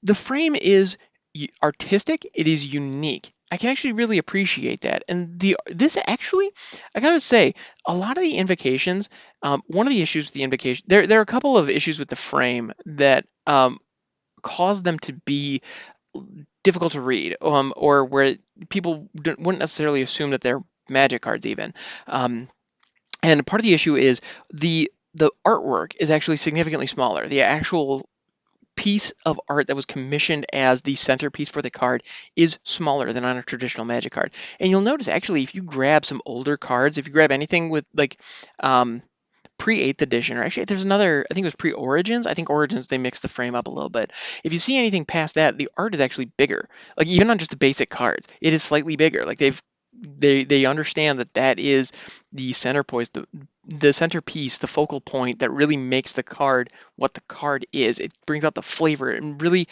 the 0.01 0.15
frame 0.15 0.55
is 0.55 0.97
artistic, 1.61 2.29
it 2.33 2.47
is 2.47 2.67
unique. 2.67 3.31
I 3.53 3.57
can 3.57 3.69
actually 3.69 3.91
really 3.91 4.17
appreciate 4.17 4.81
that. 4.81 5.03
And 5.07 5.39
the 5.39 5.57
this 5.67 5.95
actually, 6.07 6.49
I 6.95 7.01
gotta 7.01 7.19
say, 7.19 7.53
a 7.85 7.93
lot 7.93 8.17
of 8.17 8.23
the 8.23 8.35
invocations, 8.35 9.09
um, 9.43 9.61
one 9.67 9.85
of 9.85 9.93
the 9.93 10.01
issues 10.01 10.25
with 10.25 10.33
the 10.33 10.41
invocation, 10.41 10.85
there 10.87 11.05
there 11.05 11.19
are 11.19 11.21
a 11.21 11.27
couple 11.27 11.55
of 11.55 11.69
issues 11.69 11.99
with 11.99 12.07
the 12.07 12.15
frame 12.15 12.73
that 12.87 13.27
um, 13.45 13.77
cause 14.41 14.81
them 14.81 14.97
to 14.99 15.13
be 15.13 15.61
difficult 16.63 16.93
to 16.93 17.01
read, 17.01 17.37
um, 17.43 17.73
or 17.77 18.05
where 18.05 18.37
people 18.69 19.07
wouldn't 19.13 19.59
necessarily 19.59 20.01
assume 20.01 20.31
that 20.31 20.41
they're 20.41 20.63
magic 20.89 21.21
cards 21.21 21.45
even. 21.45 21.75
Um, 22.07 22.49
and 23.21 23.45
part 23.45 23.61
of 23.61 23.65
the 23.65 23.75
issue 23.75 23.95
is 23.95 24.21
the 24.51 24.91
the 25.13 25.29
artwork 25.45 25.93
is 25.99 26.09
actually 26.09 26.37
significantly 26.37 26.87
smaller. 26.87 27.27
The 27.27 27.43
actual 27.43 28.09
piece 28.75 29.13
of 29.25 29.39
art 29.47 29.67
that 29.67 29.75
was 29.75 29.85
commissioned 29.85 30.45
as 30.53 30.81
the 30.81 30.95
centerpiece 30.95 31.49
for 31.49 31.61
the 31.61 31.69
card 31.69 32.03
is 32.35 32.57
smaller 32.63 33.11
than 33.13 33.25
on 33.25 33.37
a 33.37 33.43
traditional 33.43 33.85
magic 33.85 34.13
card. 34.13 34.33
And 34.59 34.69
you'll 34.69 34.81
notice 34.81 35.07
actually 35.07 35.43
if 35.43 35.55
you 35.55 35.63
grab 35.63 36.05
some 36.05 36.21
older 36.25 36.57
cards, 36.57 36.97
if 36.97 37.07
you 37.07 37.13
grab 37.13 37.31
anything 37.31 37.69
with 37.69 37.85
like 37.93 38.19
um, 38.59 39.01
pre 39.57 39.93
8th 39.93 40.01
edition, 40.01 40.37
or 40.37 40.43
actually 40.43 40.65
there's 40.65 40.83
another, 40.83 41.25
I 41.29 41.33
think 41.33 41.45
it 41.45 41.47
was 41.47 41.55
pre 41.55 41.71
Origins. 41.71 42.27
I 42.27 42.33
think 42.33 42.49
Origins 42.49 42.87
they 42.87 42.97
mixed 42.97 43.21
the 43.21 43.27
frame 43.27 43.55
up 43.55 43.67
a 43.67 43.71
little 43.71 43.89
bit. 43.89 44.11
If 44.43 44.53
you 44.53 44.59
see 44.59 44.77
anything 44.77 45.05
past 45.05 45.35
that, 45.35 45.57
the 45.57 45.69
art 45.77 45.93
is 45.93 46.01
actually 46.01 46.31
bigger. 46.37 46.69
Like 46.97 47.07
even 47.07 47.29
on 47.29 47.37
just 47.37 47.51
the 47.51 47.57
basic 47.57 47.89
cards, 47.89 48.27
it 48.41 48.53
is 48.53 48.63
slightly 48.63 48.95
bigger. 48.95 49.23
Like 49.23 49.39
they've 49.39 49.61
they 49.93 50.43
they 50.43 50.65
understand 50.65 51.19
that 51.19 51.33
that 51.35 51.59
is 51.59 51.91
the 52.31 52.53
center 52.53 52.83
point, 52.83 53.13
the 53.13 53.27
the 53.65 53.93
centerpiece, 53.93 54.57
the 54.57 54.67
focal 54.67 54.99
point 54.99 55.39
that 55.39 55.51
really 55.51 55.77
makes 55.77 56.13
the 56.13 56.23
card 56.23 56.69
what 56.95 57.13
the 57.13 57.21
card 57.21 57.65
is. 57.71 57.99
It 57.99 58.11
brings 58.25 58.43
out 58.43 58.55
the 58.55 58.61
flavor 58.61 59.09
and 59.09 59.41
really, 59.41 59.67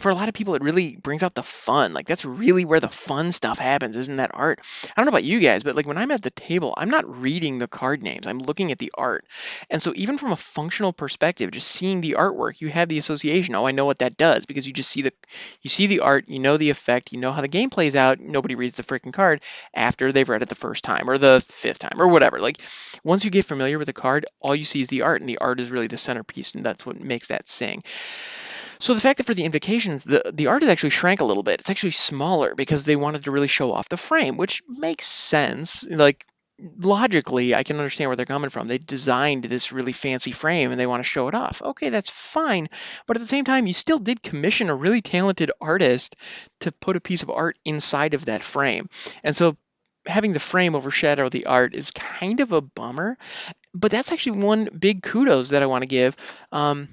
for 0.00 0.10
a 0.10 0.14
lot 0.14 0.28
of 0.28 0.34
people, 0.34 0.54
it 0.54 0.62
really 0.62 0.96
brings 0.96 1.22
out 1.22 1.34
the 1.34 1.42
fun. 1.42 1.92
Like 1.92 2.06
that's 2.06 2.24
really 2.24 2.64
where 2.64 2.80
the 2.80 2.88
fun 2.88 3.32
stuff 3.32 3.58
happens, 3.58 3.96
isn't 3.96 4.16
that 4.16 4.32
art? 4.34 4.60
I 4.84 4.88
don't 4.96 5.06
know 5.06 5.10
about 5.10 5.24
you 5.24 5.38
guys, 5.40 5.62
but 5.62 5.76
like 5.76 5.86
when 5.86 5.98
I'm 5.98 6.10
at 6.10 6.22
the 6.22 6.30
table, 6.30 6.74
I'm 6.76 6.90
not 6.90 7.20
reading 7.20 7.58
the 7.58 7.68
card 7.68 8.02
names. 8.02 8.26
I'm 8.26 8.40
looking 8.40 8.72
at 8.72 8.78
the 8.78 8.92
art. 8.96 9.24
And 9.70 9.80
so 9.80 9.92
even 9.94 10.18
from 10.18 10.32
a 10.32 10.36
functional 10.36 10.92
perspective, 10.92 11.52
just 11.52 11.68
seeing 11.68 12.00
the 12.00 12.16
artwork, 12.18 12.60
you 12.60 12.68
have 12.68 12.88
the 12.88 12.98
association. 12.98 13.54
Oh, 13.54 13.66
I 13.66 13.72
know 13.72 13.84
what 13.84 14.00
that 14.00 14.16
does 14.16 14.46
because 14.46 14.66
you 14.66 14.72
just 14.72 14.90
see 14.90 15.02
the 15.02 15.12
you 15.62 15.70
see 15.70 15.86
the 15.86 16.00
art, 16.00 16.28
you 16.28 16.38
know 16.40 16.56
the 16.56 16.70
effect, 16.70 17.12
you 17.12 17.20
know 17.20 17.32
how 17.32 17.42
the 17.42 17.48
game 17.48 17.70
plays 17.70 17.94
out. 17.94 18.18
Nobody 18.18 18.54
reads 18.54 18.76
the 18.76 18.82
freaking 18.82 19.12
card 19.12 19.42
after 19.72 20.10
they've 20.10 20.28
read 20.28 20.42
it 20.42 20.48
the 20.48 20.54
first 20.54 20.84
time 20.84 21.08
or 21.08 21.18
the 21.18 21.44
fifth 21.48 21.78
time 21.78 22.00
or 22.00 22.08
whatever. 22.08 22.40
Like 22.40 22.58
once 23.04 23.24
you 23.24 23.30
get 23.36 23.46
familiar 23.46 23.78
with 23.78 23.86
the 23.86 23.92
card, 23.92 24.26
all 24.40 24.54
you 24.54 24.64
see 24.64 24.80
is 24.80 24.88
the 24.88 25.02
art, 25.02 25.20
and 25.20 25.28
the 25.28 25.38
art 25.38 25.60
is 25.60 25.70
really 25.70 25.86
the 25.86 25.96
centerpiece, 25.96 26.54
and 26.54 26.64
that's 26.64 26.84
what 26.84 27.00
makes 27.00 27.28
that 27.28 27.48
sing. 27.48 27.82
So 28.78 28.94
the 28.94 29.00
fact 29.00 29.18
that 29.18 29.24
for 29.24 29.34
the 29.34 29.44
invocations, 29.44 30.04
the, 30.04 30.30
the 30.34 30.48
art 30.48 30.62
has 30.62 30.70
actually 30.70 30.90
shrank 30.90 31.20
a 31.20 31.24
little 31.24 31.42
bit. 31.42 31.60
It's 31.60 31.70
actually 31.70 31.92
smaller 31.92 32.54
because 32.54 32.84
they 32.84 32.96
wanted 32.96 33.24
to 33.24 33.30
really 33.30 33.46
show 33.46 33.72
off 33.72 33.88
the 33.88 33.96
frame, 33.96 34.36
which 34.36 34.62
makes 34.68 35.06
sense. 35.06 35.84
Like 35.84 36.26
logically, 36.78 37.54
I 37.54 37.62
can 37.62 37.76
understand 37.76 38.08
where 38.08 38.16
they're 38.16 38.26
coming 38.26 38.50
from. 38.50 38.68
They 38.68 38.78
designed 38.78 39.44
this 39.44 39.72
really 39.72 39.92
fancy 39.92 40.32
frame 40.32 40.70
and 40.70 40.80
they 40.80 40.86
want 40.86 41.02
to 41.02 41.08
show 41.08 41.28
it 41.28 41.34
off. 41.34 41.62
Okay, 41.62 41.90
that's 41.90 42.10
fine. 42.10 42.68
But 43.06 43.16
at 43.16 43.20
the 43.20 43.26
same 43.26 43.44
time, 43.44 43.66
you 43.66 43.74
still 43.74 43.98
did 43.98 44.22
commission 44.22 44.70
a 44.70 44.74
really 44.74 45.02
talented 45.02 45.50
artist 45.60 46.16
to 46.60 46.72
put 46.72 46.96
a 46.96 47.00
piece 47.00 47.22
of 47.22 47.30
art 47.30 47.58
inside 47.64 48.14
of 48.14 48.26
that 48.26 48.42
frame. 48.42 48.88
And 49.22 49.34
so 49.34 49.56
having 50.06 50.32
the 50.32 50.40
frame 50.40 50.74
overshadow 50.74 51.28
the 51.28 51.46
art 51.46 51.74
is 51.74 51.90
kind 51.90 52.40
of 52.40 52.52
a 52.52 52.60
bummer. 52.60 53.18
But 53.74 53.90
that's 53.90 54.12
actually 54.12 54.40
one 54.40 54.68
big 54.78 55.02
kudos 55.02 55.50
that 55.50 55.62
I 55.62 55.66
want 55.66 55.82
to 55.82 55.86
give. 55.86 56.16
Um, 56.52 56.88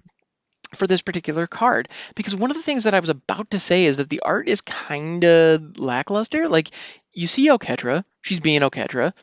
for 0.76 0.88
this 0.88 1.04
particular 1.04 1.46
card 1.46 1.88
because 2.16 2.36
one 2.36 2.50
of 2.50 2.58
the 2.58 2.64
things 2.64 2.86
that 2.86 2.96
I 2.96 3.00
was 3.00 3.10
about 3.10 3.52
to 3.52 3.60
say 3.60 3.86
is 3.86 3.98
that 3.98 4.10
the 4.10 4.22
art 4.22 4.48
is 4.48 4.62
kind 4.62 5.24
of 5.24 5.80
lackluster. 5.80 6.50
Like 6.50 6.72
you 7.14 7.28
see 7.28 7.50
Oketra, 7.50 8.04
she's 8.22 8.40
being 8.40 8.62
Oketra, 8.62 9.14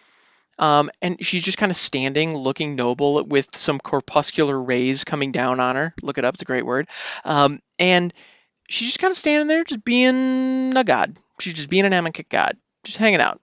um, 0.59 0.91
and 1.03 1.25
she's 1.25 1.43
just 1.43 1.59
kind 1.59 1.71
of 1.71 1.77
standing, 1.77 2.37
looking 2.37 2.77
noble, 2.77 3.25
with 3.25 3.49
some 3.57 3.79
corpuscular 3.81 4.61
rays 4.61 5.05
coming 5.05 5.33
down 5.33 5.59
on 5.59 5.77
her. 5.77 5.95
Look 6.03 6.19
it 6.19 6.25
up; 6.25 6.35
it's 6.35 6.43
a 6.43 6.47
great 6.47 6.67
word. 6.67 6.89
Um, 7.25 7.61
and 7.79 8.13
she's 8.69 8.89
just 8.89 8.99
kind 8.99 9.11
of 9.11 9.17
standing 9.17 9.49
there, 9.49 9.65
just 9.65 9.85
being 9.85 10.77
a 10.77 10.85
god. 10.85 11.17
She's 11.41 11.55
just 11.55 11.71
being 11.71 11.87
an 11.87 11.93
Amonkhet 11.93 12.29
god, 12.29 12.57
just 12.85 12.99
hanging 12.99 13.21
out 13.21 13.41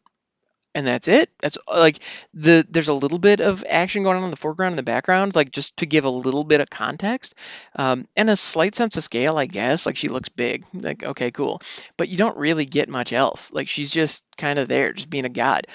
and 0.77 0.85
that's 0.85 1.07
it. 1.07 1.31
That's 1.39 1.57
like 1.67 2.03
the 2.35 2.63
there's 2.69 2.87
a 2.87 2.93
little 2.93 3.17
bit 3.17 3.39
of 3.39 3.65
action 3.67 4.03
going 4.03 4.15
on 4.15 4.25
in 4.25 4.29
the 4.29 4.37
foreground 4.37 4.73
and 4.73 4.77
the 4.77 4.83
background, 4.83 5.33
like 5.33 5.51
just 5.51 5.75
to 5.77 5.87
give 5.87 6.05
a 6.05 6.09
little 6.09 6.43
bit 6.43 6.61
of 6.61 6.69
context, 6.69 7.33
um, 7.75 8.07
and 8.15 8.29
a 8.29 8.35
slight 8.35 8.75
sense 8.75 8.95
of 8.95 9.03
scale, 9.03 9.39
I 9.39 9.47
guess. 9.47 9.87
Like 9.87 9.97
she 9.97 10.07
looks 10.07 10.29
big, 10.29 10.65
like 10.75 11.03
okay, 11.03 11.31
cool, 11.31 11.63
but 11.97 12.09
you 12.09 12.17
don't 12.17 12.37
really 12.37 12.65
get 12.65 12.89
much 12.89 13.11
else. 13.11 13.51
Like 13.51 13.67
she's 13.67 13.89
just 13.89 14.23
kind 14.37 14.59
of 14.59 14.67
there, 14.67 14.93
just 14.93 15.09
being 15.09 15.25
a 15.25 15.29
god. 15.29 15.65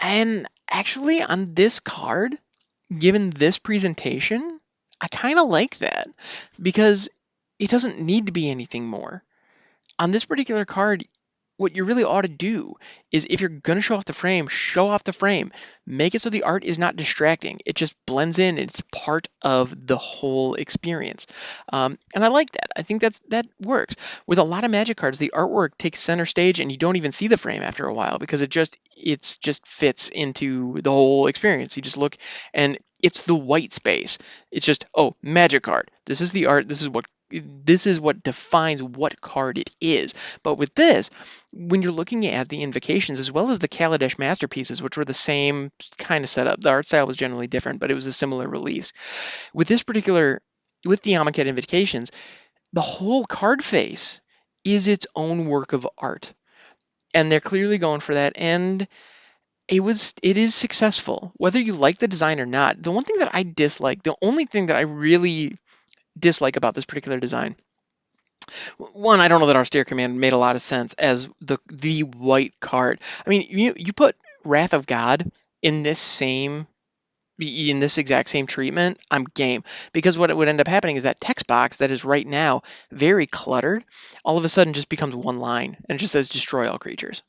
And 0.00 0.48
actually, 0.68 1.22
on 1.22 1.54
this 1.54 1.78
card, 1.78 2.36
given 2.98 3.30
this 3.30 3.58
presentation, 3.58 4.58
I 5.00 5.06
kind 5.06 5.38
of 5.38 5.48
like 5.48 5.78
that 5.78 6.08
because 6.60 7.08
it 7.60 7.70
doesn't 7.70 8.00
need 8.00 8.26
to 8.26 8.32
be 8.32 8.50
anything 8.50 8.84
more. 8.84 9.22
On 10.00 10.10
this 10.10 10.24
particular 10.24 10.64
card, 10.64 11.06
what 11.56 11.76
you 11.76 11.84
really 11.84 12.04
ought 12.04 12.22
to 12.22 12.28
do 12.28 12.74
is 13.12 13.26
if 13.28 13.40
you're 13.40 13.48
going 13.48 13.76
to 13.76 13.82
show 13.82 13.96
off 13.96 14.04
the 14.04 14.12
frame, 14.12 14.48
show 14.48 14.88
off 14.88 15.04
the 15.04 15.12
frame. 15.12 15.52
Make 15.86 16.14
it 16.14 16.20
so 16.20 16.30
the 16.30 16.42
art 16.42 16.64
is 16.64 16.78
not 16.78 16.96
distracting. 16.96 17.60
It 17.64 17.76
just 17.76 17.94
blends 18.06 18.38
in. 18.38 18.58
It's 18.58 18.82
part 18.92 19.28
of 19.42 19.86
the 19.86 19.96
whole 19.96 20.54
experience. 20.54 21.26
Um, 21.72 21.98
and 22.14 22.24
I 22.24 22.28
like 22.28 22.50
that. 22.52 22.70
I 22.76 22.82
think 22.82 23.00
that's 23.00 23.20
that 23.28 23.46
works. 23.60 23.96
With 24.26 24.38
a 24.38 24.44
lot 24.44 24.64
of 24.64 24.70
magic 24.70 24.96
cards, 24.96 25.18
the 25.18 25.32
artwork 25.34 25.76
takes 25.78 26.00
center 26.00 26.26
stage 26.26 26.60
and 26.60 26.70
you 26.70 26.78
don't 26.78 26.96
even 26.96 27.12
see 27.12 27.28
the 27.28 27.36
frame 27.36 27.62
after 27.62 27.86
a 27.86 27.94
while 27.94 28.18
because 28.18 28.42
it 28.42 28.50
just 28.50 28.78
it's 28.96 29.36
just 29.36 29.66
fits 29.66 30.08
into 30.08 30.80
the 30.80 30.90
whole 30.90 31.26
experience. 31.26 31.76
You 31.76 31.82
just 31.82 31.96
look 31.96 32.16
and 32.52 32.78
it's 33.04 33.22
the 33.22 33.34
white 33.34 33.74
space. 33.74 34.16
It's 34.50 34.64
just, 34.64 34.86
oh, 34.96 35.14
magic 35.22 35.62
card. 35.62 35.90
This 36.06 36.22
is 36.22 36.32
the 36.32 36.46
art. 36.46 36.66
This 36.66 36.80
is 36.80 36.88
what 36.88 37.04
this 37.30 37.86
is 37.86 38.00
what 38.00 38.22
defines 38.22 38.82
what 38.82 39.20
card 39.20 39.58
it 39.58 39.70
is. 39.80 40.14
But 40.42 40.56
with 40.56 40.74
this, 40.74 41.10
when 41.52 41.82
you're 41.82 41.92
looking 41.92 42.26
at 42.26 42.48
the 42.48 42.62
invocations 42.62 43.20
as 43.20 43.32
well 43.32 43.50
as 43.50 43.58
the 43.58 43.68
Kaladesh 43.68 44.18
masterpieces, 44.18 44.82
which 44.82 44.96
were 44.96 45.04
the 45.04 45.14
same 45.14 45.70
kind 45.98 46.24
of 46.24 46.30
setup, 46.30 46.60
the 46.60 46.70
art 46.70 46.86
style 46.86 47.06
was 47.06 47.16
generally 47.16 47.46
different, 47.46 47.80
but 47.80 47.90
it 47.90 47.94
was 47.94 48.06
a 48.06 48.12
similar 48.12 48.48
release. 48.48 48.92
With 49.52 49.68
this 49.68 49.82
particular, 49.82 50.42
with 50.84 51.02
the 51.02 51.12
Amonkhet 51.12 51.46
invocations, 51.46 52.10
the 52.72 52.80
whole 52.80 53.24
card 53.24 53.64
face 53.64 54.20
is 54.64 54.88
its 54.88 55.06
own 55.14 55.46
work 55.46 55.72
of 55.72 55.88
art. 55.98 56.32
And 57.14 57.30
they're 57.30 57.40
clearly 57.40 57.78
going 57.78 58.00
for 58.00 58.14
that. 58.14 58.32
And 58.36 58.88
it 59.68 59.80
was 59.80 60.14
it 60.22 60.36
is 60.36 60.54
successful 60.54 61.32
whether 61.36 61.58
you 61.58 61.72
like 61.72 61.98
the 61.98 62.08
design 62.08 62.40
or 62.40 62.46
not 62.46 62.82
the 62.82 62.90
one 62.90 63.04
thing 63.04 63.18
that 63.18 63.34
i 63.34 63.42
dislike 63.42 64.02
the 64.02 64.16
only 64.20 64.44
thing 64.44 64.66
that 64.66 64.76
i 64.76 64.80
really 64.82 65.56
dislike 66.18 66.56
about 66.56 66.74
this 66.74 66.84
particular 66.84 67.18
design. 67.18 67.56
One, 68.76 69.20
I 69.20 69.28
don't 69.28 69.40
know 69.40 69.46
that 69.46 69.56
Austere 69.56 69.84
Command 69.84 70.20
made 70.20 70.32
a 70.32 70.38
lot 70.38 70.56
of 70.56 70.62
sense 70.62 70.92
as 70.94 71.28
the 71.40 71.58
the 71.66 72.02
white 72.02 72.54
card. 72.60 73.00
I 73.26 73.30
mean, 73.30 73.46
you 73.48 73.74
you 73.76 73.92
put 73.92 74.16
Wrath 74.44 74.74
of 74.74 74.86
God 74.86 75.30
in 75.62 75.82
this 75.82 75.98
same 75.98 76.66
in 77.40 77.80
this 77.80 77.98
exact 77.98 78.28
same 78.28 78.46
treatment, 78.46 79.00
I'm 79.10 79.24
game. 79.24 79.64
Because 79.92 80.16
what 80.16 80.34
would 80.34 80.48
end 80.48 80.60
up 80.60 80.68
happening 80.68 80.96
is 80.96 81.02
that 81.02 81.20
text 81.20 81.46
box 81.46 81.78
that 81.78 81.90
is 81.90 82.04
right 82.04 82.26
now 82.26 82.62
very 82.92 83.26
cluttered, 83.26 83.84
all 84.24 84.38
of 84.38 84.44
a 84.44 84.48
sudden 84.48 84.72
just 84.72 84.88
becomes 84.88 85.14
one 85.14 85.38
line 85.38 85.76
and 85.88 85.96
it 85.96 86.00
just 86.00 86.12
says 86.12 86.28
destroy 86.28 86.70
all 86.70 86.78
creatures. 86.78 87.22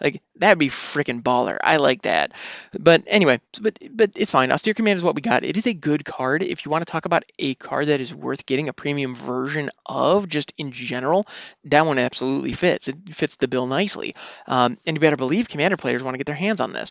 Like 0.00 0.22
that'd 0.36 0.58
be 0.58 0.68
freaking 0.68 1.22
baller. 1.22 1.58
I 1.62 1.76
like 1.76 2.02
that. 2.02 2.32
But 2.78 3.02
anyway, 3.06 3.40
but 3.60 3.78
but 3.90 4.12
it's 4.14 4.30
fine. 4.30 4.52
Austere 4.52 4.74
Command 4.74 4.96
is 4.96 5.02
what 5.02 5.14
we 5.16 5.22
got. 5.22 5.44
It 5.44 5.56
is 5.56 5.66
a 5.66 5.74
good 5.74 6.04
card. 6.04 6.42
If 6.42 6.64
you 6.64 6.70
want 6.70 6.86
to 6.86 6.90
talk 6.90 7.04
about 7.04 7.24
a 7.38 7.54
card 7.56 7.88
that 7.88 8.00
is 8.00 8.14
worth 8.14 8.46
getting 8.46 8.68
a 8.68 8.72
premium 8.72 9.14
version 9.16 9.70
of, 9.86 10.28
just 10.28 10.52
in 10.56 10.72
general, 10.72 11.26
that 11.64 11.86
one 11.86 11.98
absolutely 11.98 12.52
fits. 12.52 12.88
It 12.88 12.96
fits 13.14 13.36
the 13.36 13.48
bill 13.48 13.66
nicely. 13.66 14.14
Um, 14.46 14.78
and 14.86 14.96
you 14.96 15.00
better 15.00 15.16
believe 15.16 15.48
Commander 15.48 15.76
players 15.76 16.02
want 16.02 16.14
to 16.14 16.18
get 16.18 16.26
their 16.26 16.36
hands 16.36 16.60
on 16.60 16.72
this. 16.72 16.90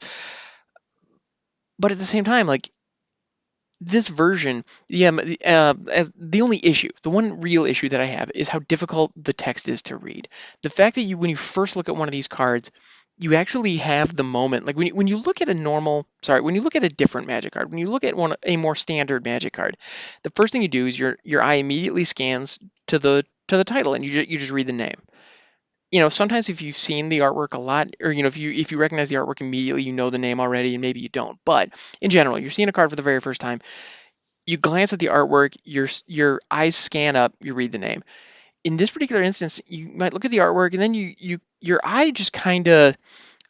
But 1.79 1.91
at 1.91 1.97
the 1.97 2.05
same 2.05 2.23
time, 2.23 2.47
like 2.47 2.71
this 3.79 4.07
version, 4.07 4.65
yeah, 4.89 5.11
uh, 5.45 5.73
the 6.15 6.41
only 6.41 6.59
issue, 6.63 6.89
the 7.03 7.11
one 7.11 7.41
real 7.41 7.65
issue 7.65 7.89
that 7.89 8.01
I 8.01 8.05
have 8.05 8.31
is 8.33 8.49
how 8.49 8.59
difficult 8.59 9.11
the 9.15 9.33
text 9.33 9.69
is 9.69 9.83
to 9.83 9.97
read. 9.97 10.29
The 10.63 10.69
fact 10.69 10.95
that 10.95 11.03
you, 11.03 11.17
when 11.17 11.29
you 11.29 11.35
first 11.35 11.75
look 11.75 11.87
at 11.87 11.95
one 11.95 12.07
of 12.07 12.11
these 12.11 12.27
cards, 12.27 12.71
you 13.19 13.36
actually 13.36 13.77
have 13.77 14.15
the 14.15 14.24
moment, 14.24 14.65
like 14.65 14.75
when 14.75 14.88
you, 14.88 14.95
when 14.95 15.07
you 15.07 15.17
look 15.17 15.41
at 15.41 15.50
a 15.50 15.53
normal, 15.53 16.07
sorry, 16.21 16.41
when 16.41 16.55
you 16.55 16.62
look 16.62 16.75
at 16.75 16.83
a 16.83 16.89
different 16.89 17.27
magic 17.27 17.53
card, 17.53 17.69
when 17.69 17.79
you 17.79 17.88
look 17.89 18.03
at 18.03 18.15
one 18.15 18.36
a 18.43 18.57
more 18.57 18.75
standard 18.75 19.25
magic 19.25 19.53
card, 19.53 19.77
the 20.24 20.29
first 20.31 20.51
thing 20.51 20.62
you 20.62 20.67
do 20.67 20.86
is 20.86 20.97
your 20.97 21.17
your 21.24 21.41
eye 21.41 21.55
immediately 21.55 22.03
scans 22.03 22.59
to 22.88 23.00
the 23.00 23.25
to 23.47 23.57
the 23.57 23.63
title 23.63 23.93
and 23.93 24.05
you 24.05 24.12
just, 24.12 24.29
you 24.29 24.38
just 24.38 24.51
read 24.51 24.67
the 24.67 24.74
name. 24.74 24.95
You 25.91 26.01
know 26.01 26.09
sometimes 26.09 26.50
if 26.50 26.62
you've 26.62 26.77
seen 26.77 27.07
the 27.07 27.19
artwork 27.19 27.53
a 27.53 27.59
lot 27.59 27.95
or 28.01 28.12
you 28.12 28.21
know 28.21 28.27
if 28.27 28.38
you 28.38 28.51
if 28.51 28.71
you 28.74 28.77
recognize 28.77 29.07
the 29.09 29.15
artwork 29.15 29.39
immediately 29.39 29.83
you 29.83 29.93
know 29.93 30.09
the 30.09 30.17
name 30.17 30.41
already 30.41 30.75
and 30.75 30.81
maybe 30.81 31.00
you 31.00 31.07
don't 31.07 31.39
but 31.45 31.69
in 32.01 32.09
general 32.09 32.38
you're 32.38 32.51
seeing 32.51 32.67
a 32.67 32.74
card 32.74 32.89
for 32.89 32.97
the 32.97 33.01
very 33.01 33.21
first 33.21 33.39
time 33.39 33.62
you 34.45 34.57
glance 34.57 34.93
at 34.93 35.00
the 35.00 35.07
artwork 35.07 35.55
your 35.63 35.88
your 36.07 36.41
eyes 36.51 36.75
scan 36.75 37.15
up 37.15 37.33
you 37.41 37.53
read 37.53 37.71
the 37.71 37.77
name 37.77 38.03
in 38.67 38.75
this 38.77 38.91
particular 38.91 39.21
instance 39.21 39.62
you 39.65 39.88
might 39.88 40.13
look 40.13 40.25
at 40.25 40.31
the 40.31 40.38
artwork 40.38 40.74
and 40.74 40.81
then 40.81 40.93
you 40.93 41.13
you 41.17 41.39
your 41.62 41.79
eye 41.83 42.12
just 42.12 42.33
kind 42.33 42.67
of 42.67 42.97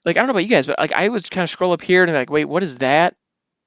like 0.06 0.16
i 0.16 0.20
don't 0.20 0.28
know 0.28 0.32
about 0.32 0.44
you 0.44 0.50
guys 0.50 0.68
but 0.68 0.80
like 0.80 0.94
i 0.94 1.08
would 1.08 1.30
kind 1.32 1.44
of 1.44 1.50
scroll 1.50 1.74
up 1.74 1.82
here 1.82 2.04
and 2.04 2.14
like 2.14 2.30
wait 2.30 2.46
what 2.46 2.62
is 2.64 2.78
that 2.78 3.16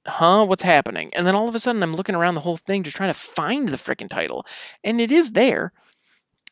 huh 0.06 0.44
what's 0.44 0.62
happening 0.62 1.12
and 1.14 1.26
then 1.26 1.34
all 1.34 1.48
of 1.48 1.54
a 1.54 1.60
sudden 1.60 1.82
i'm 1.82 1.96
looking 1.96 2.14
around 2.14 2.36
the 2.36 2.40
whole 2.40 2.56
thing 2.56 2.84
just 2.84 2.96
trying 2.96 3.10
to 3.10 3.18
find 3.18 3.68
the 3.68 3.76
freaking 3.76 4.08
title 4.08 4.46
and 4.84 5.00
it 5.00 5.10
is 5.10 5.32
there 5.32 5.72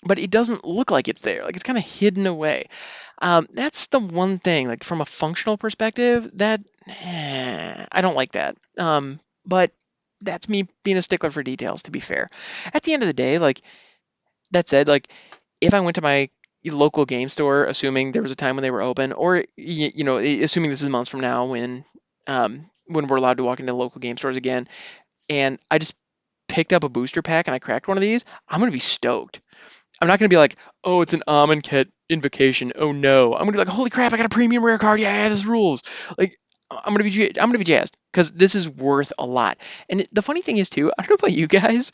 but 0.05 0.19
it 0.19 0.31
doesn't 0.31 0.64
look 0.64 0.93
like 0.93 1.09
it's 1.09 1.23
there. 1.23 1.43
Like 1.43 1.57
it's 1.57 1.64
kind 1.64 1.76
of 1.76 1.85
hidden 1.85 2.26
away. 2.26 2.69
Um, 3.21 3.49
that's 3.52 3.88
the 3.88 3.99
one 3.99 4.38
thing. 4.38 4.69
Like 4.69 4.85
from 4.85 5.00
a 5.00 5.05
functional 5.05 5.59
perspective, 5.59 6.31
that 6.35 6.61
eh, 6.87 7.87
I 7.90 8.00
don't 8.00 8.14
like 8.14 8.33
that. 8.33 8.57
Um, 8.78 9.19
but 9.45 9.73
that's 10.21 10.49
me 10.49 10.69
being 10.85 10.97
a 10.97 11.02
stickler 11.02 11.33
for 11.33 11.43
details. 11.43 11.83
To 11.83 11.90
be 11.90 12.00
fair, 12.00 12.28
at 12.73 12.85
the 12.85 12.93
end 12.93 13.02
of 13.02 13.09
the 13.09 13.12
day, 13.12 13.38
like 13.38 13.62
that 14.52 14.69
said, 14.69 14.88
like 14.88 15.09
if 15.61 15.75
I 15.75 15.81
went 15.81 15.97
to 15.97 16.02
my 16.02 16.31
local 16.64 17.05
game 17.05 17.28
store, 17.28 17.64
assuming 17.64 18.12
there 18.12 18.23
was 18.23 18.33
a 18.33 18.37
time 18.37 18.57
when 18.57 18.62
they 18.62 18.71
were 18.71 18.83
open, 18.83 19.12
or 19.12 19.45
you, 19.57 19.90
you 19.95 20.05
know, 20.05 20.19
assuming 20.19 20.71
this 20.71 20.83
is 20.83 20.88
months 20.88 21.11
from 21.11 21.21
now 21.21 21.47
when 21.47 21.85
um, 22.26 22.71
when 22.87 23.07
we're 23.07 23.17
allowed 23.17 23.38
to 23.38 23.45
walk 23.45 23.61
into 23.61 23.73
local 23.73 24.00
game 24.00 24.17
stores 24.17 24.37
again, 24.37 24.69
and 25.28 25.59
I 25.71 25.78
just 25.78 25.95
picked 26.49 26.73
up 26.73 26.85
a 26.85 26.88
booster 26.88 27.23
pack 27.23 27.47
and 27.47 27.55
I 27.55 27.59
cracked 27.59 27.88
one 27.88 27.97
of 27.97 28.02
these, 28.02 28.25
I'm 28.49 28.61
gonna 28.61 28.73
be 28.73 28.78
stoked 28.78 29.40
I'm 30.00 30.09
not 30.09 30.19
gonna 30.19 30.28
be 30.28 30.37
like, 30.37 30.57
oh, 30.85 31.00
it's 31.00 31.12
an 31.12 31.23
Amonkhet 31.26 31.90
invocation. 32.09 32.73
Oh 32.76 32.93
no. 32.93 33.35
I'm 33.35 33.40
gonna 33.40 33.52
be 33.52 33.59
like, 33.59 33.69
holy 33.69 33.90
crap, 33.90 34.12
I 34.12 34.17
got 34.17 34.26
a 34.26 34.31
premium 34.31 34.64
rare 34.64 34.78
card. 34.78 35.00
Yeah, 35.00 35.28
this 35.28 35.45
rules. 35.45 35.83
Like, 36.17 36.37
I'm 36.71 36.93
gonna 36.95 37.05
be 37.05 37.27
I'm 37.41 37.49
gonna 37.49 37.59
be 37.59 37.65
jazzed 37.65 37.97
because 38.13 38.31
this 38.31 38.55
is 38.55 38.69
worth 38.69 39.13
a 39.19 39.27
lot. 39.27 39.59
And 39.89 40.07
the 40.13 40.23
funny 40.23 40.43
thing 40.43 40.59
is 40.59 40.69
too, 40.69 40.93
I 40.99 41.03
don't 41.03 41.11
know 41.11 41.27
about 41.27 41.37
you 41.37 41.47
guys, 41.47 41.93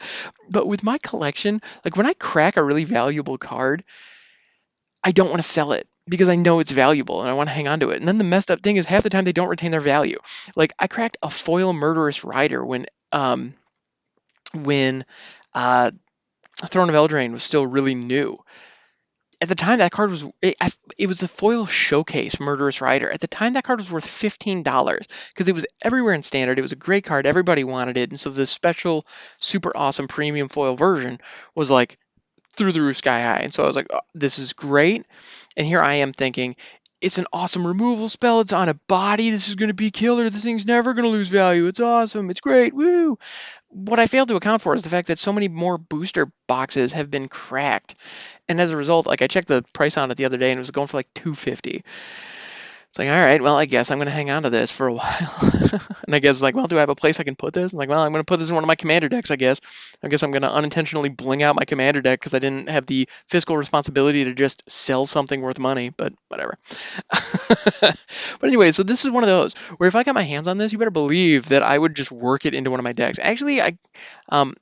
but 0.49 0.66
with 0.66 0.83
my 0.83 0.99
collection, 0.99 1.62
like 1.85 1.97
when 1.97 2.07
I 2.07 2.14
crack 2.14 2.57
a 2.57 2.62
really 2.62 2.85
valuable 2.85 3.38
card, 3.38 3.85
I 5.04 5.12
don't 5.12 5.31
want 5.31 5.40
to 5.43 5.49
sell 5.49 5.73
it 5.73 5.87
because 6.09 6.28
I 6.28 6.35
know 6.37 6.59
it's 6.61 6.71
valuable 6.71 7.21
and 7.21 7.31
I 7.31 7.35
want 7.35 7.49
to 7.49 7.54
hang 7.54 7.69
on 7.69 7.81
to 7.81 7.90
it. 7.90 7.99
And 7.99 8.09
then 8.09 8.19
the 8.19 8.25
messed 8.25 8.50
up 8.50 8.62
thing 8.62 8.76
is 8.76 8.87
half 8.87 9.02
the 9.02 9.11
time 9.11 9.25
they 9.25 9.33
don't 9.33 9.49
retain 9.49 9.71
their 9.71 9.81
value. 9.81 10.19
Like 10.57 10.73
I 10.78 10.87
cracked 10.87 11.16
a 11.23 11.31
foil 11.31 11.73
murderous 11.73 12.25
rider 12.25 12.64
when 12.64 12.87
um 13.12 13.54
when 14.54 15.04
uh 15.54 15.90
Throne 16.66 16.88
of 16.90 16.95
Eldraine 16.97 17.33
was 17.33 17.45
still 17.45 17.66
really 17.66 17.95
new. 17.95 18.38
At 19.44 19.48
the 19.50 19.54
time, 19.56 19.80
that 19.80 19.92
card 19.92 20.08
was 20.08 20.24
it, 20.40 20.56
it 20.96 21.06
was 21.06 21.22
a 21.22 21.28
foil 21.28 21.66
showcase 21.66 22.40
Murderous 22.40 22.80
Rider. 22.80 23.10
At 23.10 23.20
the 23.20 23.26
time, 23.26 23.52
that 23.52 23.64
card 23.64 23.78
was 23.78 23.90
worth 23.90 24.06
fifteen 24.06 24.62
dollars 24.62 25.06
because 25.28 25.50
it 25.50 25.54
was 25.54 25.66
everywhere 25.82 26.14
in 26.14 26.22
standard. 26.22 26.58
It 26.58 26.62
was 26.62 26.72
a 26.72 26.76
great 26.76 27.04
card. 27.04 27.26
Everybody 27.26 27.62
wanted 27.62 27.98
it, 27.98 28.08
and 28.08 28.18
so 28.18 28.30
the 28.30 28.46
special, 28.46 29.06
super 29.38 29.70
awesome 29.76 30.08
premium 30.08 30.48
foil 30.48 30.76
version 30.76 31.20
was 31.54 31.70
like 31.70 31.98
through 32.56 32.72
the 32.72 32.80
roof, 32.80 32.96
sky 32.96 33.20
high. 33.20 33.40
And 33.42 33.52
so 33.52 33.64
I 33.64 33.66
was 33.66 33.76
like, 33.76 33.88
oh, 33.92 34.00
this 34.14 34.38
is 34.38 34.54
great. 34.54 35.04
And 35.58 35.66
here 35.66 35.82
I 35.82 35.96
am 35.96 36.14
thinking, 36.14 36.56
it's 37.04 37.18
an 37.18 37.26
awesome 37.34 37.66
removal 37.66 38.08
spell. 38.08 38.40
It's 38.40 38.54
on 38.54 38.70
a 38.70 38.80
body. 38.88 39.28
This 39.28 39.49
is 39.49 39.56
going 39.56 39.68
to 39.68 39.75
be 39.75 39.90
killer. 39.90 40.30
This 40.30 40.42
thing's 40.42 40.64
never 40.64 40.94
going 40.94 41.04
to 41.04 41.11
lose 41.11 41.28
value. 41.28 41.66
It's 41.66 41.80
awesome. 41.80 42.30
It's 42.30 42.40
great. 42.40 42.73
Woo! 42.73 43.18
What 43.68 43.99
I 43.99 44.06
failed 44.06 44.28
to 44.28 44.37
account 44.37 44.62
for 44.62 44.75
is 44.75 44.82
the 44.82 44.88
fact 44.88 45.08
that 45.08 45.18
so 45.18 45.30
many 45.30 45.49
more 45.49 45.76
booster 45.76 46.32
boxes 46.46 46.92
have 46.92 47.11
been 47.11 47.28
cracked. 47.28 47.94
And 48.49 48.58
as 48.58 48.70
a 48.70 48.76
result, 48.76 49.06
like 49.06 49.20
I 49.20 49.26
checked 49.26 49.49
the 49.49 49.64
price 49.75 49.99
on 49.99 50.11
it 50.11 50.16
the 50.16 50.25
other 50.25 50.38
day 50.38 50.50
and 50.50 50.58
it 50.58 50.61
was 50.61 50.70
going 50.70 50.87
for 50.87 50.96
like 50.96 51.12
250. 51.14 51.84
It's 52.94 52.98
like, 53.00 53.08
all 53.08 53.24
right, 53.24 53.42
well, 53.42 53.56
I 53.56 53.64
guess 53.64 53.90
I'm 53.90 53.98
going 53.98 54.06
to 54.06 54.12
hang 54.12 54.30
on 54.30 54.44
to 54.44 54.50
this 54.50 54.70
for 54.70 54.86
a 54.86 54.92
while. 54.94 55.34
and 56.06 56.14
I 56.14 56.20
guess, 56.20 56.40
like, 56.40 56.54
well, 56.54 56.68
do 56.68 56.76
I 56.76 56.80
have 56.80 56.90
a 56.90 56.94
place 56.94 57.18
I 57.18 57.24
can 57.24 57.34
put 57.34 57.52
this? 57.52 57.72
I'm 57.72 57.76
like, 57.76 57.88
well, 57.88 57.98
I'm 57.98 58.12
going 58.12 58.22
to 58.22 58.24
put 58.24 58.38
this 58.38 58.50
in 58.50 58.54
one 58.54 58.62
of 58.62 58.68
my 58.68 58.76
commander 58.76 59.08
decks, 59.08 59.32
I 59.32 59.36
guess. 59.36 59.60
I 60.00 60.06
guess 60.06 60.22
I'm 60.22 60.30
going 60.30 60.42
to 60.42 60.52
unintentionally 60.52 61.08
bling 61.08 61.42
out 61.42 61.56
my 61.56 61.64
commander 61.64 62.00
deck 62.00 62.20
because 62.20 62.34
I 62.34 62.38
didn't 62.38 62.68
have 62.68 62.86
the 62.86 63.08
fiscal 63.26 63.56
responsibility 63.56 64.26
to 64.26 64.32
just 64.32 64.62
sell 64.70 65.06
something 65.06 65.40
worth 65.40 65.58
money, 65.58 65.88
but 65.88 66.12
whatever. 66.28 66.56
but 67.80 67.98
anyway, 68.44 68.70
so 68.70 68.84
this 68.84 69.04
is 69.04 69.10
one 69.10 69.24
of 69.24 69.28
those 69.28 69.54
where 69.78 69.88
if 69.88 69.96
I 69.96 70.04
got 70.04 70.14
my 70.14 70.22
hands 70.22 70.46
on 70.46 70.58
this, 70.58 70.70
you 70.70 70.78
better 70.78 70.92
believe 70.92 71.48
that 71.48 71.64
I 71.64 71.76
would 71.76 71.96
just 71.96 72.12
work 72.12 72.46
it 72.46 72.54
into 72.54 72.70
one 72.70 72.78
of 72.78 72.84
my 72.84 72.92
decks. 72.92 73.18
Actually, 73.20 73.60
I, 73.60 73.76
um, 74.28 74.54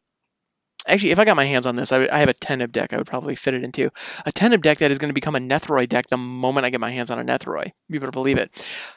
Actually, 0.87 1.13
if 1.13 1.19
I 1.19 1.25
got 1.25 1.37
my 1.37 1.45
hands 1.45 1.67
on 1.67 1.77
this, 1.77 1.93
I, 1.93 2.09
I 2.11 2.19
have 2.21 2.29
a 2.29 2.35
Teneb 2.35 2.73
deck 2.73 2.93
I 2.93 2.97
would 2.97 3.07
probably 3.07 3.37
fit 3.37 3.55
it 3.55 3.63
into. 3.63 3.91
A 4.27 4.33
Teneb 4.33 4.63
deck 4.63 4.79
that 4.79 4.91
is 4.91 4.99
going 4.99 5.11
to 5.11 5.15
become 5.15 5.37
a 5.37 5.41
Nethroi 5.41 5.89
deck 5.89 6.09
the 6.09 6.17
moment 6.17 6.67
I 6.67 6.71
get 6.71 6.81
my 6.81 6.91
hands 6.91 7.11
on 7.11 7.21
a 7.21 7.25
Nethroi. 7.25 7.73
You 7.89 8.01
better 8.01 8.11
believe 8.11 8.39
it. 8.39 8.51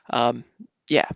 Um, 0.09 0.43
yeah. 0.89 1.07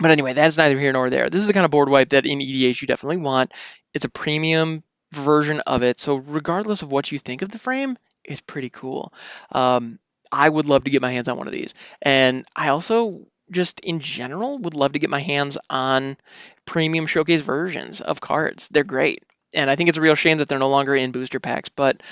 But 0.00 0.10
anyway, 0.10 0.32
that's 0.32 0.56
neither 0.56 0.78
here 0.78 0.92
nor 0.92 1.10
there. 1.10 1.30
This 1.30 1.40
is 1.40 1.46
the 1.46 1.52
kind 1.52 1.64
of 1.64 1.70
board 1.70 1.88
wipe 1.88 2.10
that 2.10 2.26
in 2.26 2.38
EDH 2.38 2.80
you 2.80 2.86
definitely 2.86 3.18
want. 3.18 3.52
It's 3.94 4.04
a 4.04 4.10
premium 4.10 4.82
version 5.12 5.60
of 5.60 5.82
it. 5.82 5.98
So 5.98 6.16
regardless 6.16 6.82
of 6.82 6.90
what 6.90 7.10
you 7.12 7.18
think 7.18 7.42
of 7.42 7.50
the 7.50 7.58
frame, 7.58 7.96
it's 8.24 8.40
pretty 8.40 8.70
cool. 8.70 9.12
Um, 9.52 9.98
I 10.30 10.48
would 10.48 10.66
love 10.66 10.84
to 10.84 10.90
get 10.90 11.02
my 11.02 11.12
hands 11.12 11.28
on 11.28 11.36
one 11.38 11.46
of 11.46 11.52
these. 11.52 11.74
And 12.02 12.44
I 12.54 12.68
also 12.68 13.26
just 13.50 13.80
in 13.80 14.00
general 14.00 14.58
would 14.58 14.74
love 14.74 14.92
to 14.92 14.98
get 14.98 15.08
my 15.08 15.20
hands 15.20 15.56
on 15.70 16.16
premium 16.64 17.06
showcase 17.06 17.40
versions 17.40 18.00
of 18.00 18.20
cards. 18.20 18.68
They're 18.68 18.84
great 18.84 19.22
and 19.56 19.70
I 19.70 19.76
think 19.76 19.88
it's 19.88 19.98
a 19.98 20.02
real 20.02 20.14
shame 20.14 20.38
that 20.38 20.48
they're 20.48 20.58
no 20.58 20.68
longer 20.68 20.94
in 20.94 21.12
booster 21.12 21.40
packs. 21.40 21.68
But 21.68 22.02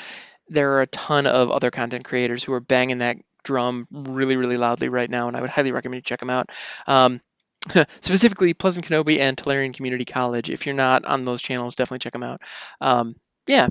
there 0.49 0.73
are 0.73 0.83
a 0.83 0.87
ton 0.89 1.27
of 1.27 1.51
other 1.51 1.71
content 1.71 2.05
creators 2.05 2.43
who 2.43 2.53
are 2.53 2.61
banging 2.61 2.99
that 2.99 3.17
drum 3.45 3.87
really, 3.91 4.37
really 4.37 4.57
loudly 4.57 4.89
right 4.89 5.09
now, 5.09 5.29
and 5.29 5.37
I 5.37 5.41
would 5.41 5.51
highly 5.51 5.73
recommend 5.73 5.99
you 5.99 6.03
check 6.03 6.21
them 6.21 6.31
out. 6.31 6.51
Um, 6.87 7.21
specifically, 8.01 8.55
Pleasant 8.55 8.87
Kenobi 8.87 9.21
and 9.21 9.37
Tolarian 9.37 9.75
Community 9.75 10.05
College. 10.05 10.51
If 10.51 10.67
you're 10.67 10.75
not 10.75 11.05
on 11.05 11.25
those 11.25 11.43
channels, 11.43 11.75
definitely 11.75 12.01
check 12.01 12.13
them 12.13 12.23
out. 12.23 12.43
Um, 12.81 13.15
yeah, 13.47 13.69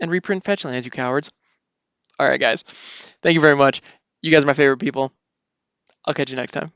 and 0.00 0.10
reprint 0.10 0.44
Fetchlands, 0.44 0.84
you 0.84 0.90
cowards. 0.90 1.30
All 2.18 2.28
right, 2.28 2.40
guys. 2.40 2.62
Thank 3.22 3.34
you 3.34 3.40
very 3.40 3.56
much. 3.56 3.82
You 4.22 4.30
guys 4.30 4.42
are 4.42 4.46
my 4.46 4.54
favorite 4.54 4.78
people. 4.78 5.12
I'll 6.04 6.14
catch 6.14 6.30
you 6.30 6.36
next 6.36 6.52
time. 6.52 6.72